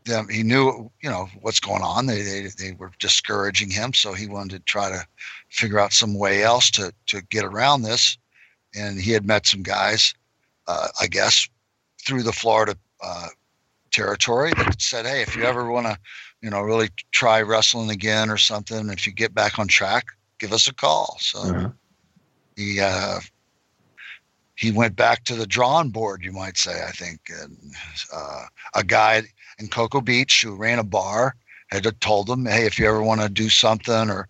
[0.03, 2.05] them, he knew, you know, what's going on.
[2.05, 3.93] They, they, they were discouraging him.
[3.93, 5.07] So he wanted to try to
[5.49, 8.17] figure out some way else to, to get around this.
[8.75, 10.13] And he had met some guys,
[10.67, 11.49] uh, I guess,
[12.05, 13.29] through the Florida uh,
[13.89, 15.97] territory that said, Hey, if you ever want to,
[16.43, 20.05] you know, really try wrestling again or something, if you get back on track,
[20.39, 21.17] give us a call.
[21.19, 21.69] So uh-huh.
[22.55, 23.19] he uh,
[24.55, 26.83] he went back to the drawing board, you might say.
[26.87, 27.57] I think and,
[28.13, 29.23] uh, a guy
[29.59, 31.35] in Cocoa Beach who ran a bar
[31.71, 34.27] had told him, "Hey, if you ever want to do something or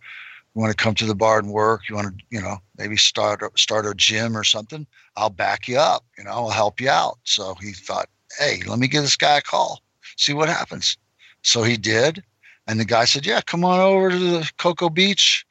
[0.56, 1.90] You want to come to the bar and work?
[1.90, 4.88] You want to, you know, maybe start start a gym or something?
[5.18, 6.06] I'll back you up.
[6.18, 7.20] You know, I'll help you out.
[7.26, 8.08] So he thought,
[8.40, 9.82] hey, let me give this guy a call,
[10.16, 10.98] see what happens.
[11.42, 12.24] So he did,
[12.68, 15.46] and the guy said, yeah, come on over to the Cocoa Beach,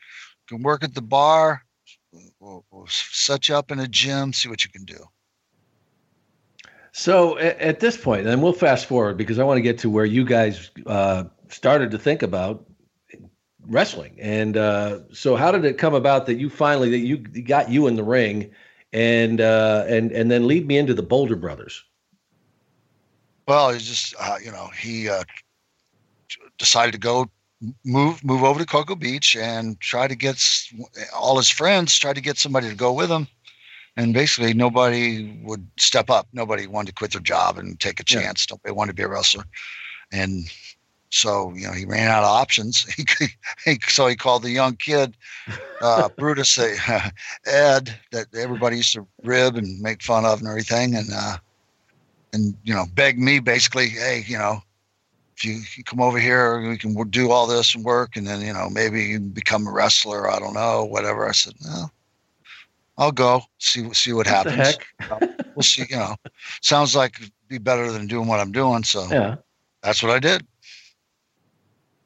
[0.48, 1.62] can work at the bar.
[2.40, 4.98] We'll, we'll set you up in a gym, see what you can do.
[6.92, 9.90] So at, at, this point, and we'll fast forward because I want to get to
[9.90, 12.64] where you guys uh, started to think about
[13.66, 14.16] wrestling.
[14.20, 17.86] And uh, so, how did it come about that you finally that you got you
[17.88, 18.50] in the ring,
[18.92, 21.82] and uh, and and then lead me into the Boulder Brothers?
[23.48, 25.24] Well, he just uh, you know he uh,
[26.58, 27.28] decided to go
[27.84, 30.42] move move over to Cocoa Beach and try to get
[31.14, 33.28] all his friends try to get somebody to go with him
[33.96, 36.26] and basically nobody would step up.
[36.32, 38.46] Nobody wanted to quit their job and take a chance.
[38.48, 38.54] Yeah.
[38.54, 39.44] Nobody wanted to be a wrestler,
[40.12, 40.50] and
[41.10, 42.86] so you know he ran out of options.
[42.96, 43.28] He,
[43.64, 45.16] he so he called the young kid
[45.80, 47.10] uh, Brutus uh,
[47.46, 51.36] Ed that everybody used to rib and make fun of and everything, and uh,
[52.32, 54.60] and you know begged me basically, hey, you know.
[55.36, 58.40] If you, you come over here, we can do all this and work, and then
[58.40, 60.30] you know maybe you become a wrestler.
[60.30, 61.28] I don't know, whatever.
[61.28, 61.90] I said, no,
[62.98, 64.78] I'll go see see what what happens.
[65.54, 65.86] we'll see.
[65.88, 66.16] You know,
[66.60, 68.84] sounds like be better than doing what I'm doing.
[68.84, 69.36] So yeah,
[69.82, 70.46] that's what I did.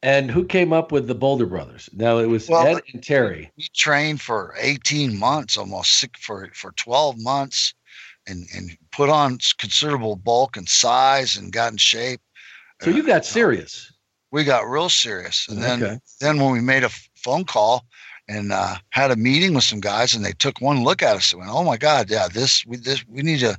[0.02, 1.90] And who came up with the Boulder Brothers?
[1.92, 3.50] Now it was well, Ed and Terry.
[3.56, 7.74] We trained for 18 months, almost for for 12 months,
[8.26, 12.20] and and put on considerable bulk and size and got in shape.
[12.80, 13.92] So you got serious.
[14.30, 15.98] We got real serious, and then okay.
[16.20, 17.86] then when we made a phone call
[18.28, 21.32] and uh, had a meeting with some guys, and they took one look at us
[21.32, 23.58] and went, "Oh my God, yeah, this we this we need to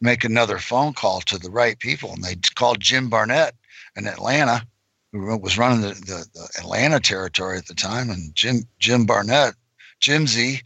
[0.00, 3.56] make another phone call to the right people." And they called Jim Barnett
[3.96, 4.64] in Atlanta,
[5.12, 9.54] who was running the, the, the Atlanta territory at the time, and Jim Jim Barnett,
[10.00, 10.62] Jimsy,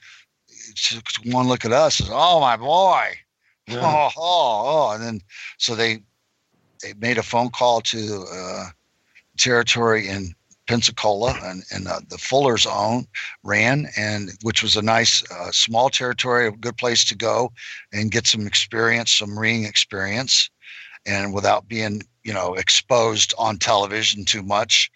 [0.76, 3.12] took one look at us and said, "Oh my boy."
[3.66, 3.80] Yeah.
[3.82, 5.20] Oh, oh, oh, and then
[5.58, 6.02] so they
[6.82, 8.66] they made a phone call to uh,
[9.36, 10.34] territory in
[10.70, 13.04] Pensacola and, and uh, the Fuller's own
[13.42, 17.52] ran, and which was a nice uh, small territory, a good place to go
[17.92, 20.48] and get some experience, some ring experience,
[21.06, 24.90] and without being you know exposed on television too much.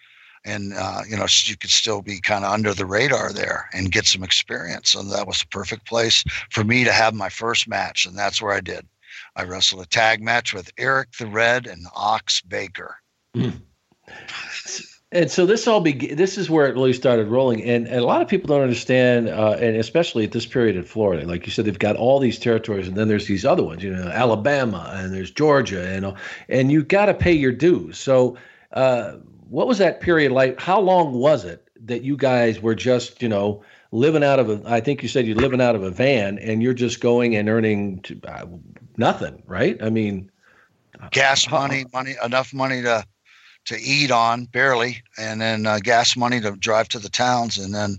[0.45, 3.91] And uh, you know you could still be kind of under the radar there and
[3.91, 4.95] get some experience.
[4.95, 8.41] And that was the perfect place for me to have my first match, and that's
[8.41, 8.87] where I did.
[9.35, 12.95] I wrestled a tag match with Eric the Red and Ox Baker.
[13.35, 13.61] Mm.
[15.11, 18.05] And so this all be this is where it really started rolling, and, and a
[18.05, 21.53] lot of people don't understand, uh, and especially at this period in Florida, like you
[21.53, 24.91] said, they've got all these territories, and then there's these other ones, you know, Alabama,
[24.95, 26.13] and there's Georgia, and
[26.49, 27.97] and you got to pay your dues.
[27.97, 28.37] So,
[28.73, 29.13] uh,
[29.47, 30.59] what was that period like?
[30.59, 34.61] How long was it that you guys were just, you know, living out of a?
[34.65, 37.47] I think you said you're living out of a van, and you're just going and
[37.47, 38.47] earning to, uh,
[38.97, 39.81] nothing, right?
[39.81, 40.29] I mean,
[41.11, 43.05] gas money, money enough money to
[43.65, 47.73] to eat on barely, and then uh, gas money to drive to the towns, and
[47.73, 47.97] then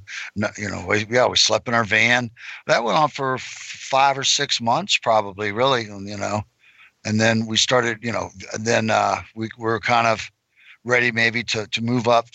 [0.57, 2.31] you know, we, yeah, we slept in our van.
[2.69, 6.43] That went on for five or six months, probably, really, you know,
[7.05, 8.31] and then we started, you know,
[8.61, 10.31] then uh, we were kind of
[10.85, 12.27] ready maybe to to move up.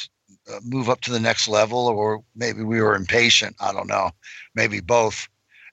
[0.52, 3.56] Uh, move up to the next level, or maybe we were impatient.
[3.60, 4.10] I don't know,
[4.56, 5.30] maybe both.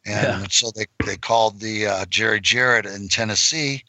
[0.08, 0.46] And yeah.
[0.50, 3.84] so they, they called the uh, Jerry Jarrett in Tennessee,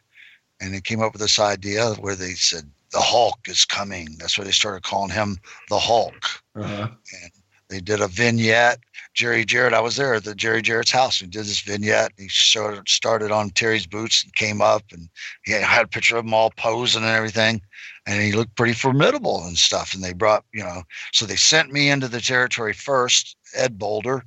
[0.60, 4.16] and they came up with this idea where they said, the Hulk is coming.
[4.18, 5.38] That's why they started calling him
[5.70, 6.26] the Hulk.
[6.56, 6.90] Uh-huh.
[7.22, 7.32] And
[7.70, 8.80] they did a vignette.
[9.14, 11.22] Jerry Jarrett, I was there at the Jerry Jarrett's house.
[11.22, 12.14] We did this vignette.
[12.18, 15.08] He started started on Terry's boots and came up, and
[15.44, 17.62] he had a picture of him all posing and everything,
[18.08, 19.94] and he looked pretty formidable and stuff.
[19.94, 24.26] And they brought, you know, so they sent me into the territory first, Ed Boulder,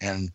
[0.00, 0.30] and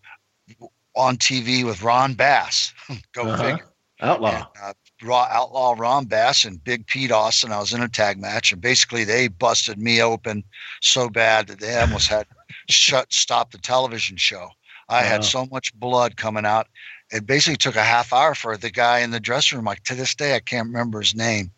[0.99, 2.73] on TV with Ron Bass.
[3.13, 3.43] Go uh-huh.
[3.43, 3.65] figure.
[4.01, 4.29] Outlaw.
[4.29, 7.51] And, uh, Raw Outlaw Ron Bass and Big Pete Austin.
[7.51, 10.43] I was in a tag match, and basically they busted me open
[10.81, 12.27] so bad that they almost had
[12.69, 14.49] shut stop the television show.
[14.89, 15.07] I wow.
[15.07, 16.67] had so much blood coming out.
[17.11, 19.65] It basically took a half hour for the guy in the dressing room.
[19.65, 21.51] Like to this day, I can't remember his name,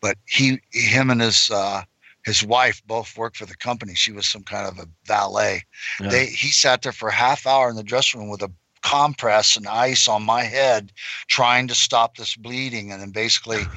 [0.00, 1.82] but he, him, and his uh,
[2.24, 3.94] his wife both worked for the company.
[3.94, 5.62] She was some kind of a valet.
[6.00, 6.08] Yeah.
[6.08, 8.50] They he sat there for a half hour in the dressing room with a
[8.88, 10.92] compress and ice on my head
[11.28, 12.92] trying to stop this bleeding.
[12.92, 13.68] And then basically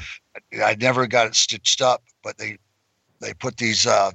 [0.64, 2.58] i never got it stitched up but they
[3.20, 4.12] they put these uh,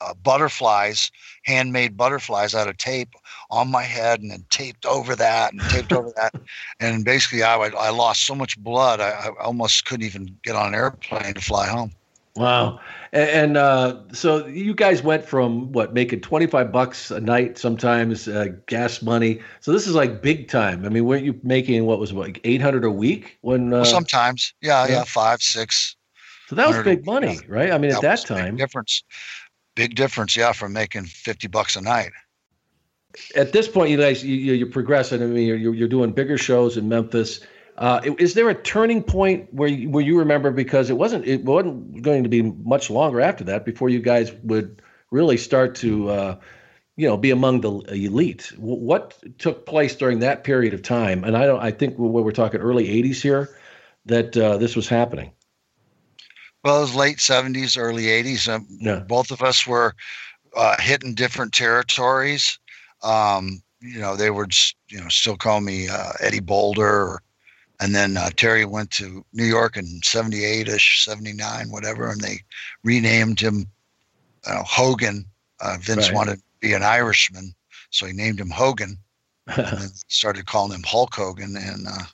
[0.00, 1.10] uh, butterflies
[1.44, 3.14] handmade butterflies out of tape
[3.50, 6.34] on my head and then taped over that and taped over that.
[6.80, 10.68] And basically I, I lost so much blood I, I almost couldn't even get on
[10.68, 11.92] an airplane to fly home
[12.36, 12.80] Wow.
[13.12, 18.48] And, uh, so you guys went from what making 25 bucks a night sometimes uh,
[18.66, 19.40] gas money.
[19.60, 20.84] So this is like big time.
[20.84, 23.84] I mean, weren't you making what was it, like 800 a week when uh, well,
[23.86, 24.52] sometimes.
[24.60, 25.96] Yeah, yeah, yeah, 5 6.
[26.48, 27.40] So that was big money, yeah.
[27.48, 27.72] right?
[27.72, 28.56] I mean, that at that time.
[28.56, 29.02] difference.
[29.74, 32.12] Big difference, yeah, from making 50 bucks a night.
[33.34, 35.22] At this point, you guys, you, you're progressing.
[35.22, 37.40] I mean, you're, you're doing bigger shows in Memphis
[37.78, 41.44] uh, is there a turning point where you, where you remember because it wasn't it
[41.44, 46.08] wasn't going to be much longer after that before you guys would really start to
[46.08, 46.36] uh,
[46.96, 48.52] you know be among the elite?
[48.56, 51.22] What took place during that period of time?
[51.22, 53.56] And I don't I think we're, we're talking early '80s here
[54.06, 55.32] that uh, this was happening.
[56.64, 58.48] Well, it was late '70s, early '80s.
[58.48, 59.00] Um, yeah.
[59.00, 59.94] Both of us were
[60.56, 62.58] uh, hitting different territories.
[63.02, 67.22] Um, you know, they were just, you know still call me uh, Eddie Boulder or
[67.80, 72.40] and then uh, Terry went to New York in 78 ish, 79, whatever, and they
[72.84, 73.66] renamed him
[74.46, 75.24] uh, Hogan.
[75.60, 76.14] Uh, Vince right.
[76.14, 77.54] wanted to be an Irishman,
[77.90, 78.98] so he named him Hogan
[79.46, 81.56] and started calling him Hulk Hogan.
[81.56, 82.04] And, uh,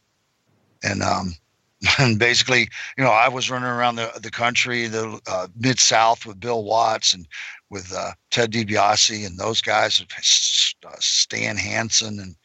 [0.83, 1.35] and, um,
[1.99, 6.27] and basically, you know, I was running around the, the country, the uh, mid South
[6.27, 7.27] with Bill Watts and
[7.71, 12.37] with uh, Ted DiBiase and those guys, Stan Hansen and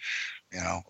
[0.52, 0.82] you know,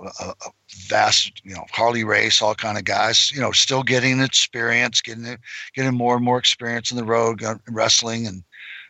[0.70, 5.38] vast, you know, Harley Race, all kind of guys, you know, still getting experience, getting
[5.74, 8.44] getting more and more experience in the road, wrestling and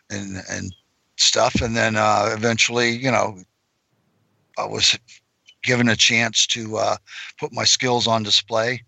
[0.09, 0.73] and and
[1.17, 3.37] stuff, and then uh, eventually, you know,
[4.57, 4.97] I was
[5.63, 6.97] given a chance to uh,
[7.39, 8.83] put my skills on display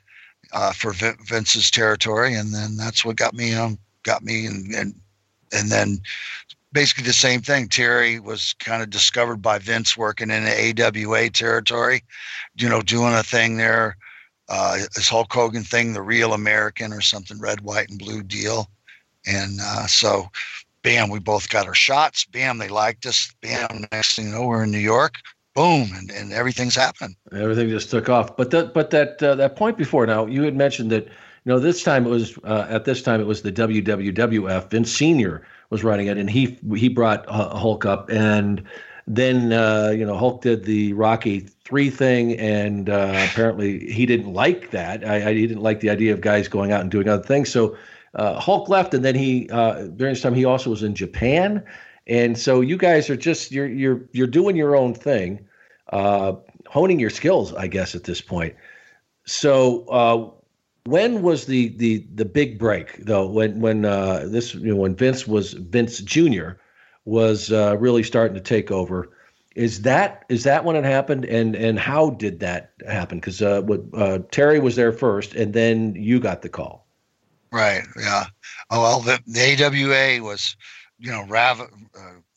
[0.53, 4.95] uh, for Vince's territory, and then that's what got me um got me and and
[5.51, 5.99] and then
[6.71, 7.67] basically the same thing.
[7.67, 12.03] Terry was kind of discovered by Vince working in the AWA territory,
[12.55, 13.97] you know, doing a thing there,
[14.49, 18.69] uh, his Hulk Hogan thing, the real American or something, red, white, and blue deal.
[19.25, 20.29] And uh, so,
[20.81, 22.25] bam, we both got our shots.
[22.25, 23.33] Bam, they liked us.
[23.41, 25.15] Bam, next thing you know, we're in New York.
[25.55, 27.15] Boom, and, and everything's happening.
[27.33, 28.37] Everything just took off.
[28.37, 31.59] But that, but that, uh, that point before now, you had mentioned that, you know,
[31.59, 34.69] this time it was uh, at this time it was the WWWF.
[34.69, 38.63] Vince Senior was running it, and he he brought Hulk up, and
[39.07, 44.33] then uh, you know Hulk did the Rocky three thing, and uh, apparently he didn't
[44.33, 45.05] like that.
[45.07, 47.51] I, I, he didn't like the idea of guys going out and doing other things.
[47.51, 47.77] So
[48.15, 51.63] uh, Hulk left, and then he uh, during this time he also was in Japan,
[52.07, 55.47] and so you guys are just you're you're you're doing your own thing,
[55.91, 56.33] uh,
[56.67, 58.55] honing your skills, I guess, at this point.
[59.25, 60.38] So uh,
[60.89, 63.27] when was the the the big break though?
[63.27, 66.51] When when uh, this you know when Vince was Vince Jr.
[67.05, 69.11] was uh, really starting to take over.
[69.55, 73.19] Is that is that when it happened, and and how did that happen?
[73.19, 73.61] Because uh,
[73.93, 76.87] uh, Terry was there first, and then you got the call.
[77.51, 77.83] Right.
[77.99, 78.25] Yeah.
[78.69, 80.55] Oh well, the, the AWA was,
[80.99, 81.65] you know, rav, uh,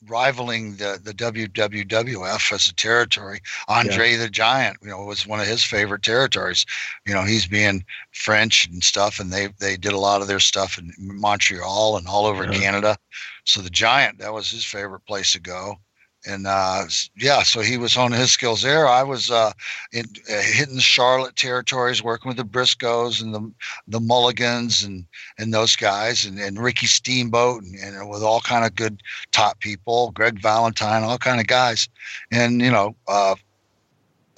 [0.06, 3.40] rivaling the the WWWF as a territory.
[3.68, 4.18] Andre yeah.
[4.18, 6.66] the Giant, you know, was one of his favorite territories.
[7.06, 10.40] You know, he's being French and stuff, and they they did a lot of their
[10.40, 12.58] stuff in Montreal and all over yeah.
[12.58, 12.96] Canada.
[13.44, 15.78] So the Giant, that was his favorite place to go
[16.24, 16.85] and uh,
[17.16, 18.87] yeah, so he was honing his skills there.
[18.87, 19.52] I was uh,
[19.92, 23.52] in, uh, hitting Charlotte territories, working with the Briscoes and the
[23.88, 25.04] the Mulligans and
[25.38, 29.58] and those guys, and, and Ricky Steamboat, and, and with all kind of good top
[29.61, 31.88] people, Greg Valentine, all kind of guys,
[32.30, 33.35] and you know, uh,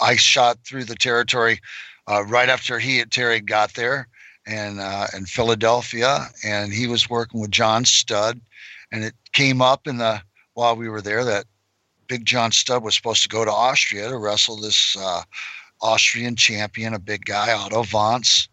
[0.00, 1.60] I shot through the territory
[2.08, 4.08] uh, right after he and Terry got there,
[4.46, 8.40] and uh, in Philadelphia, and he was working with John Studd,
[8.90, 10.22] and it came up in the
[10.54, 11.44] while we were there that
[12.06, 15.22] Big John Studd was supposed to go to Austria to wrestle this uh,
[15.80, 18.48] Austrian champion, a big guy, Otto Wanz,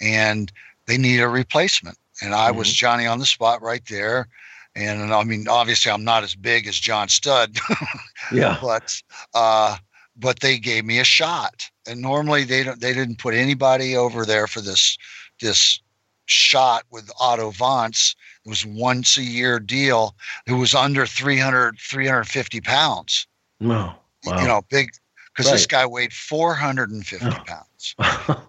[0.00, 0.52] and
[0.86, 1.98] they need a replacement.
[2.20, 2.58] And I mm-hmm.
[2.58, 4.28] was Johnny on the spot right there.
[4.74, 7.58] And I mean, obviously, I'm not as big as John Studd.
[8.32, 8.58] yeah.
[8.60, 9.00] But
[9.34, 9.76] uh,
[10.16, 11.68] but they gave me a shot.
[11.86, 14.96] And normally they don't they didn't put anybody over there for this
[15.40, 15.80] this
[16.26, 20.16] shot with Otto Wanz it was once a year deal.
[20.46, 23.26] It was under 300, 350 pounds.
[23.60, 23.94] No.
[24.24, 24.40] Wow.
[24.40, 24.90] You know, big,
[25.32, 25.52] because right.
[25.52, 27.30] this guy weighed 450 oh.
[27.46, 27.94] pounds.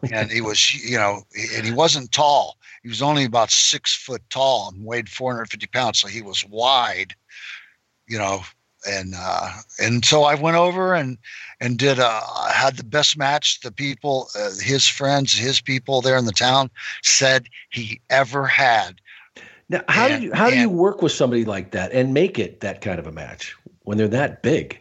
[0.12, 1.24] and he was, you know,
[1.56, 2.58] and he wasn't tall.
[2.82, 6.00] He was only about six foot tall and weighed 450 pounds.
[6.00, 7.16] So he was wide,
[8.08, 8.44] you know,
[8.86, 11.18] and uh, and so I went over and
[11.62, 12.22] and did uh,
[12.52, 13.62] had the best match.
[13.62, 16.70] The people, uh, his friends, his people there in the town
[17.02, 19.00] said he ever had
[19.74, 22.14] now, how and, do you how and, do you work with somebody like that and
[22.14, 24.80] make it that kind of a match when they're that big?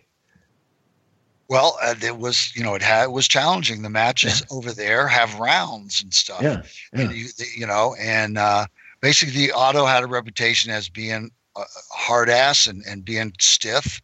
[1.48, 3.82] Well, uh, it was you know it had it was challenging.
[3.82, 4.56] The matches yeah.
[4.56, 6.42] over there have rounds and stuff.
[6.42, 6.62] Yeah,
[6.92, 7.00] yeah.
[7.00, 8.66] And you, you know, and uh,
[9.00, 14.00] basically Otto had a reputation as being a hard ass and, and being stiff.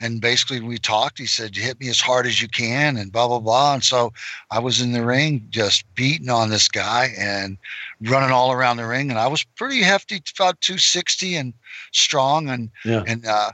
[0.00, 1.18] And basically, we talked.
[1.18, 3.74] He said, "Hit me as hard as you can," and blah blah blah.
[3.74, 4.12] And so
[4.50, 7.58] I was in the ring, just beating on this guy and
[8.00, 9.10] running all around the ring.
[9.10, 11.52] And I was pretty hefty, about two sixty and
[11.92, 12.48] strong.
[12.48, 13.04] And yeah.
[13.06, 13.50] and uh,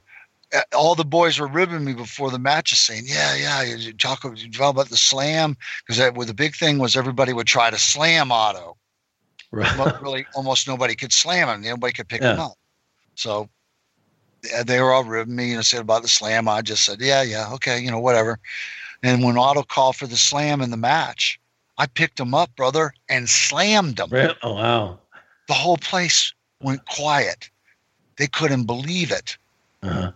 [0.73, 4.89] all the boys were ribbing me before the matches, saying, "Yeah, yeah, you talk about
[4.89, 8.77] the slam," because that well, the big thing was everybody would try to slam Otto.
[9.51, 10.01] Right.
[10.01, 11.63] really, almost nobody could slam him.
[11.63, 12.35] Nobody could pick yeah.
[12.35, 12.59] him up.
[13.15, 13.49] So
[14.65, 16.49] they were all ribbing me and said about the slam.
[16.49, 18.39] I just said, "Yeah, yeah, okay, you know, whatever."
[19.03, 21.39] And when Otto called for the slam in the match,
[21.79, 24.09] I picked him up, brother, and slammed him.
[24.43, 24.99] Oh wow!
[25.49, 27.51] The whole place went quiet.
[28.17, 29.37] They couldn't believe it.
[29.83, 30.13] Uh-huh.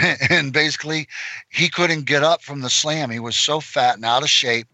[0.30, 1.06] and basically
[1.50, 3.10] he couldn't get up from the slam.
[3.10, 4.66] He was so fat and out of shape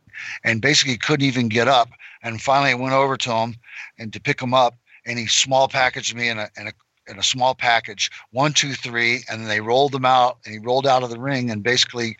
[0.44, 1.88] and basically couldn't even get up.
[2.22, 3.56] And finally I went over to him
[3.98, 4.74] and to pick him up
[5.06, 6.72] and he small packaged me in a, in a
[7.08, 10.58] in a small package, one, two, three, and then they rolled him out and he
[10.58, 12.16] rolled out of the ring and basically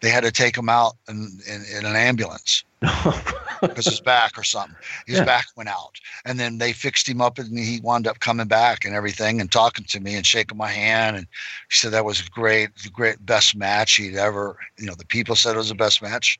[0.00, 2.62] they had to take him out in, in, in an ambulance
[3.60, 4.76] because his back or something.
[5.06, 5.24] His yeah.
[5.24, 8.84] back went out, and then they fixed him up, and he wound up coming back
[8.84, 11.26] and everything, and talking to me and shaking my hand, and
[11.68, 14.56] he said that was great, the great best match he'd ever.
[14.78, 16.38] You know, the people said it was the best match.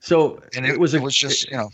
[0.00, 1.70] So and it, it was a, it was just you know.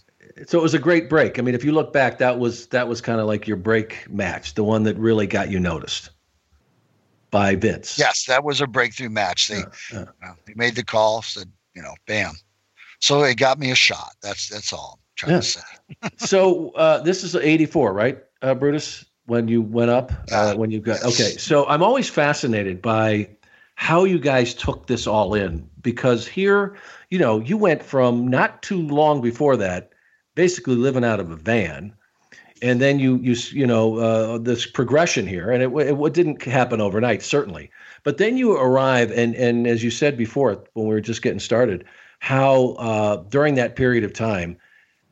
[0.46, 1.38] So it was a great break.
[1.38, 4.06] I mean, if you look back, that was that was kind of like your break
[4.10, 6.10] match, the one that really got you noticed
[7.30, 7.98] by Vince.
[7.98, 9.48] Yes, that was a breakthrough match.
[9.48, 9.62] They,
[9.94, 10.34] uh, uh.
[10.46, 12.34] they made the call, said, you know, bam.
[13.00, 14.14] So it got me a shot.
[14.22, 15.38] That's that's all I'm trying yeah.
[15.38, 15.60] to say.
[16.16, 19.04] so uh, this is 84, right, uh, Brutus?
[19.26, 21.06] When you went up, uh, when you got yes.
[21.06, 21.36] okay.
[21.36, 23.28] So I'm always fascinated by
[23.74, 26.76] how you guys took this all in because here,
[27.10, 29.92] you know, you went from not too long before that,
[30.36, 31.92] basically living out of a van
[32.62, 36.80] and then you you you know uh, this progression here, and it, it didn't happen
[36.80, 37.70] overnight, certainly.
[38.02, 41.40] But then you arrive, and and as you said before, when we were just getting
[41.40, 41.84] started,
[42.20, 44.56] how uh, during that period of time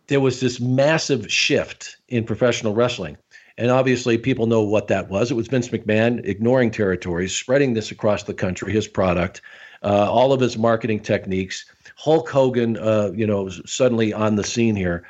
[0.06, 3.16] there was this massive shift in professional wrestling.
[3.56, 5.30] And obviously, people know what that was.
[5.30, 9.42] It was Vince McMahon ignoring territories, spreading this across the country, his product,
[9.84, 11.64] uh, all of his marketing techniques.
[11.96, 15.06] Hulk Hogan, uh, you know, suddenly on the scene here.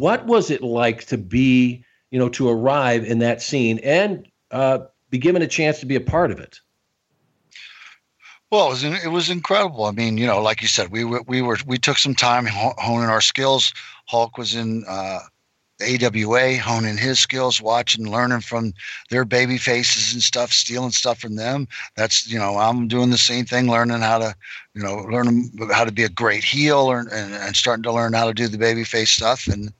[0.00, 4.80] What was it like to be, you know, to arrive in that scene and uh,
[5.10, 6.58] be given a chance to be a part of it?
[8.50, 9.84] Well, it was it was incredible.
[9.84, 12.46] I mean, you know, like you said, we were we were we took some time
[12.46, 13.72] honing our skills.
[14.06, 15.20] Hulk was in uh,
[15.82, 18.72] AWA, honing his skills, watching, learning from
[19.10, 21.66] their baby faces and stuff, stealing stuff from them.
[21.96, 24.34] That's you know, I'm doing the same thing, learning how to,
[24.74, 28.12] you know, learning how to be a great heel, or, and, and starting to learn
[28.12, 29.72] how to do the baby face stuff, and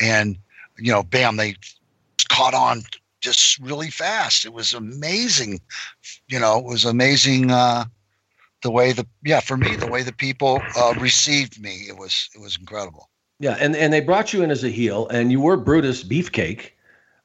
[0.00, 0.36] and
[0.78, 1.56] you know, bam, they
[2.28, 2.82] caught on
[3.20, 4.44] just really fast.
[4.44, 5.60] It was amazing,
[6.28, 7.50] you know, it was amazing.
[7.50, 7.84] Uh,
[8.62, 12.28] the way the yeah for me the way the people uh, received me it was
[12.34, 13.07] it was incredible
[13.40, 16.70] yeah, and and they brought you in as a heel, and you were Brutus Beefcake,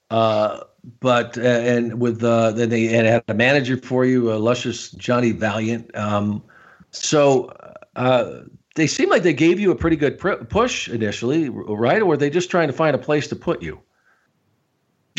[0.09, 0.61] uh,
[0.99, 5.31] but uh, and with uh, then they had a manager for you, uh, luscious Johnny
[5.31, 5.95] Valiant.
[5.95, 6.43] Um,
[6.91, 7.51] so
[7.95, 8.41] uh,
[8.75, 12.01] they seem like they gave you a pretty good pr- push initially, right?
[12.01, 13.81] Or were they just trying to find a place to put you?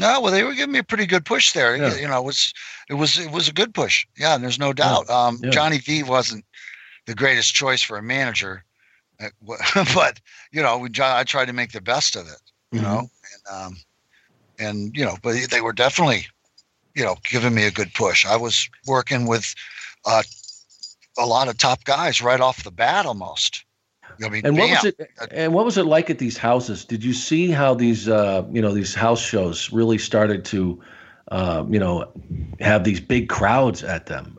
[0.01, 1.77] No, well, they were giving me a pretty good push there.
[1.77, 1.97] Yeah.
[1.97, 2.53] You know, it was
[2.89, 4.07] it was it was a good push.
[4.19, 5.09] Yeah, and there's no doubt.
[5.09, 5.51] Um, yeah.
[5.51, 6.45] Johnny V wasn't
[7.07, 8.65] the greatest choice for a manager.
[9.21, 9.29] Uh,
[9.95, 10.21] but
[10.53, 12.41] you know, we I tried to make the best of it.
[12.73, 12.89] You mm-hmm.
[12.89, 13.77] know, and um,
[14.59, 16.27] and you know, but they were definitely,
[16.95, 18.27] you know, giving me a good push.
[18.27, 19.55] I was working with
[20.05, 20.23] uh,
[21.19, 23.65] a lot of top guys right off the bat, almost.
[24.25, 25.11] I mean, and what was it?
[25.31, 26.85] And what was it like at these houses?
[26.85, 30.81] Did you see how these, uh, you know, these house shows really started to,
[31.33, 32.13] uh, you know,
[32.61, 34.39] have these big crowds at them?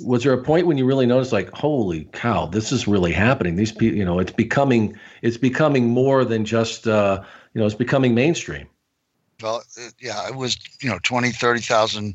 [0.00, 3.12] Uh, was there a point when you really noticed like holy cow this is really
[3.12, 3.56] happening?
[3.56, 7.22] These people you know it's becoming it's becoming more than just uh
[7.54, 8.68] you know it's becoming mainstream.
[9.42, 9.62] Well
[10.00, 12.14] yeah it was you know 20 30,000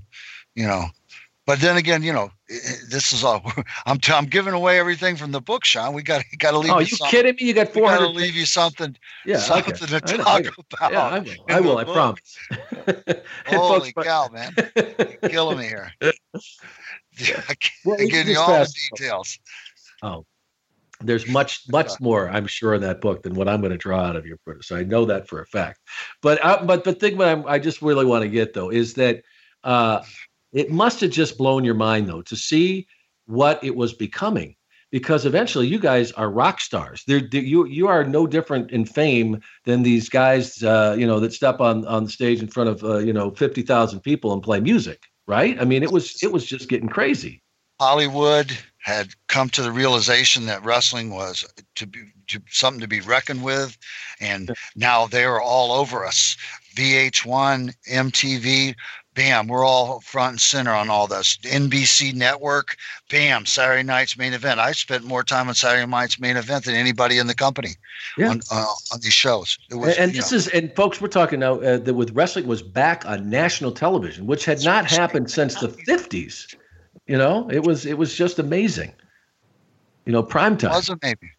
[0.55, 0.85] you know.
[1.45, 3.43] But then again you know this is all
[3.85, 5.93] I'm t- I'm giving away everything from the book Sean.
[5.93, 7.47] We got got to leave Oh, you, you kidding me?
[7.47, 9.85] You got 400 got to leave you something yeah something okay.
[9.85, 11.45] to talk I about Yeah, I will.
[11.49, 12.37] I, will, I promise.
[13.47, 14.55] Holy folks, cow man.
[14.75, 15.91] You're killing me here
[17.29, 17.55] Yeah, I
[17.85, 19.39] well, give you all the details.
[20.03, 20.25] Oh,
[21.01, 24.01] there's much much more I'm sure in that book than what I'm going to draw
[24.01, 24.63] out of your book.
[24.63, 25.79] So I know that for a fact.
[26.21, 28.93] But uh, but the thing that I'm, I just really want to get though is
[28.95, 29.23] that
[29.63, 30.01] uh,
[30.51, 32.87] it must have just blown your mind though to see
[33.25, 34.55] what it was becoming.
[34.91, 37.03] because eventually you guys are rock stars.
[37.05, 41.19] They're, they're, you you are no different in fame than these guys, uh, you know,
[41.19, 44.31] that step on on the stage in front of uh, you know fifty thousand people
[44.31, 45.59] and play music, right?
[45.59, 47.41] I mean, it was it was just getting crazy.
[47.79, 51.45] Hollywood had come to the realization that wrestling was
[51.75, 53.77] to be to, something to be reckoned with,
[54.19, 56.37] and now they are all over us.
[56.75, 58.75] VH1, MTV,
[59.15, 61.37] bam, we're all front and center on all this.
[61.37, 62.75] NBC Network,
[63.09, 64.59] bam, Saturday night's main event.
[64.59, 67.71] I spent more time on Saturday night's main event than anybody in the company
[68.17, 68.29] yeah.
[68.29, 69.57] on, uh, on these shows.
[69.71, 70.37] Was, and, this know.
[70.37, 74.27] is, and folks, we're talking now uh, that with wrestling was back on national television,
[74.27, 76.55] which had not happened since the 50s.
[77.07, 78.91] You know, it was it was just amazing.
[80.05, 80.71] You know, prime time.
[80.71, 81.31] Was it maybe?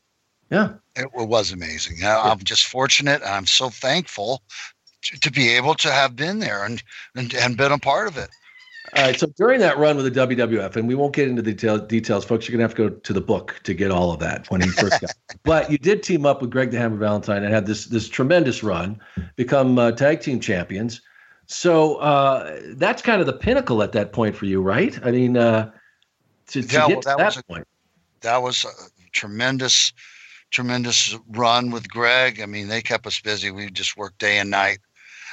[0.51, 0.74] Yeah.
[0.95, 1.99] It, it was amazing.
[2.05, 3.20] I'm just fortunate.
[3.24, 4.43] I'm so thankful
[5.07, 6.83] to, to be able to have been there and,
[7.15, 8.31] and, and been a part of it.
[8.95, 9.19] All right.
[9.19, 12.25] So during that run with the WWF, and we won't get into the detail, details,
[12.25, 14.49] folks, you're going to have to go to the book to get all of that
[14.51, 15.11] when he first got.
[15.43, 18.63] but you did team up with Greg the Hammer Valentine and had this this tremendous
[18.63, 19.01] run,
[19.35, 21.01] become uh, tag team champions.
[21.47, 24.99] So uh, that's kind of the pinnacle at that point for you, right?
[25.05, 25.73] I mean, uh,
[26.49, 27.67] to, to yeah, get well, that, to that a, point.
[28.21, 29.93] That was a tremendous,
[30.51, 32.41] tremendous run with Greg.
[32.41, 33.51] I mean, they kept us busy.
[33.51, 34.79] We just worked day and night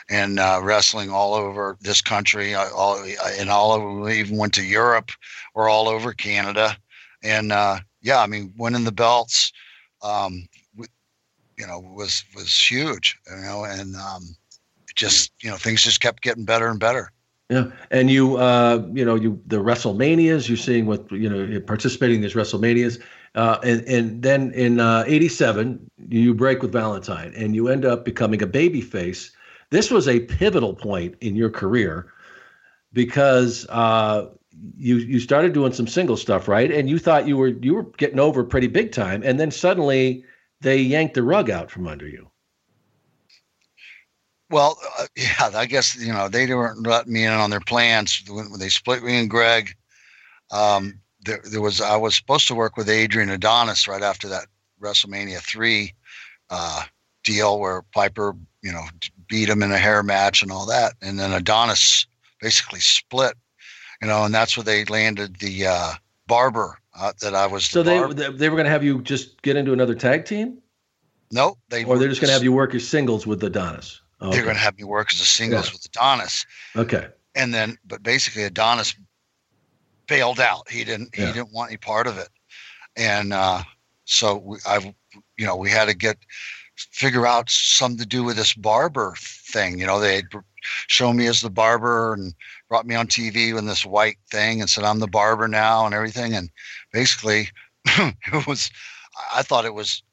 [0.10, 3.04] and uh, wrestling all over this country, uh, all
[3.40, 4.02] and all over.
[4.02, 5.12] We even went to Europe
[5.54, 6.78] or all over Canada,
[7.24, 9.52] and uh, yeah, I mean, winning the belts,
[10.02, 10.48] um,
[11.58, 14.36] you know, was was huge, you know, and um,
[14.96, 17.12] just you know things just kept getting better and better.
[17.50, 22.18] Yeah, and you, uh, you know, you the WrestleManias you're seeing what you know participating
[22.18, 23.02] in these WrestleManias,
[23.36, 28.06] uh, and and then in '87 uh, you break with Valentine, and you end up
[28.06, 29.32] becoming a baby face
[29.74, 32.14] this was a pivotal point in your career
[32.94, 34.30] because uh,
[34.78, 36.72] you you started doing some single stuff, right?
[36.72, 40.24] And you thought you were you were getting over pretty big time, and then suddenly
[40.62, 42.30] they yanked the rug out from under you.
[44.52, 48.24] Well, uh, yeah, I guess you know they weren't letting me in on their plans
[48.30, 49.76] when, when they split me and Greg.
[50.52, 54.46] Um, there, there was I was supposed to work with Adrian Adonis right after that
[54.80, 55.96] WrestleMania three
[56.52, 56.84] uh,
[57.24, 58.84] deal where Piper, you know,
[59.34, 60.94] beat him in a hair match and all that.
[61.02, 62.06] And then Adonis
[62.40, 63.34] basically split,
[64.00, 65.94] you know, and that's where they landed the uh,
[66.28, 67.66] barber uh, that I was.
[67.66, 67.98] So they
[68.30, 70.60] they were going to have you just get into another tag team.
[71.32, 74.02] No, they or they're just going to have you work as singles with Adonis.
[74.22, 74.46] Oh, they're okay.
[74.46, 75.74] going to have me work as a singles yeah.
[75.74, 76.46] with Adonis.
[76.76, 77.08] Okay.
[77.34, 78.96] And then, but basically, Adonis
[80.08, 80.70] bailed out.
[80.70, 81.10] He didn't.
[81.18, 81.26] Yeah.
[81.26, 82.30] He didn't want any part of it,
[82.96, 83.64] and uh,
[84.06, 84.94] so we, I,
[85.40, 86.18] you know, we had to get
[86.76, 89.80] figure out something to do with this barber thing.
[89.80, 90.24] You know, they
[90.88, 92.34] shown me as the barber and
[92.70, 95.94] brought me on TV in this white thing and said I'm the barber now and
[95.94, 96.34] everything.
[96.34, 96.50] And
[96.92, 97.50] basically,
[97.86, 98.72] it was
[99.34, 100.04] I thought it was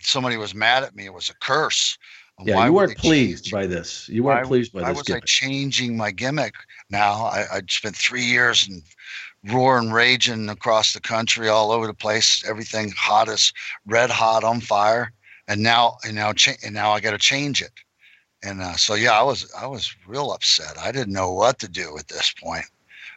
[0.00, 1.06] somebody was mad at me.
[1.06, 1.98] It was a curse.
[2.42, 4.08] Yeah, why you weren't pleased by this.
[4.08, 4.86] You weren't why, pleased by this.
[4.86, 5.24] Why was gimmick?
[5.24, 6.54] I changing my gimmick?
[6.88, 8.82] Now I, I spent three years and
[9.52, 12.42] roaring, raging across the country, all over the place.
[12.48, 13.52] Everything hot as
[13.84, 15.12] red hot on fire
[15.50, 17.72] and now and now cha- and now I got to change it.
[18.42, 20.78] And uh, so yeah, I was I was real upset.
[20.78, 22.64] I didn't know what to do at this point.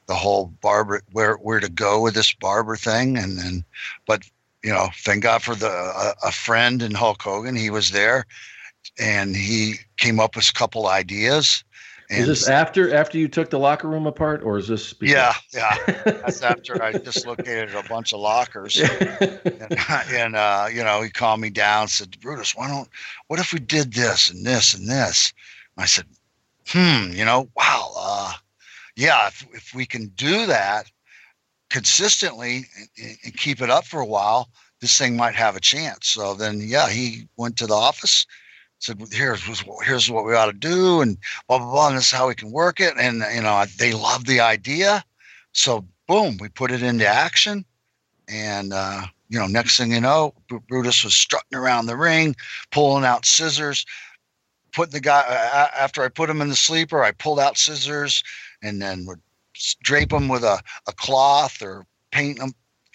[0.08, 3.64] The whole barber where where to go with this barber thing, and then,
[4.08, 4.24] but
[4.64, 7.56] you know, thank God for the a, a friend in Hulk Hogan.
[7.56, 8.26] He was there,
[9.00, 11.64] and he came up with a couple ideas
[12.14, 14.94] and is this after after you took the locker room apart, or is this?
[15.02, 15.78] Yeah, yeah.
[16.06, 18.80] That's after I dislocated a bunch of lockers,
[19.20, 19.80] and,
[20.12, 22.88] and uh, you know he calmed me down, said, "Brutus, why don't?
[23.28, 25.34] What if we did this and this and this?"
[25.76, 26.06] And I said,
[26.68, 28.34] "Hmm, you know, wow, uh,
[28.96, 29.28] yeah.
[29.28, 30.92] If if we can do that
[31.70, 32.66] consistently
[32.98, 34.50] and, and keep it up for a while,
[34.82, 38.28] this thing might have a chance." So then, yeah, he went to the office
[38.84, 39.42] said, here's
[39.84, 41.18] here's what we ought to do, and
[41.48, 42.94] blah blah blah, and this is how we can work it.
[42.98, 45.04] And you know, they love the idea,
[45.54, 47.66] so boom, we put it into action,
[48.28, 50.34] and uh, you know, next thing you know,
[50.68, 52.36] Brutus was strutting around the ring,
[52.72, 53.86] pulling out scissors,
[54.74, 58.24] putting the guy uh, after I put him in the sleeper, I pulled out scissors,
[58.62, 59.22] and then would
[59.82, 62.54] drape him with a, a cloth or paint them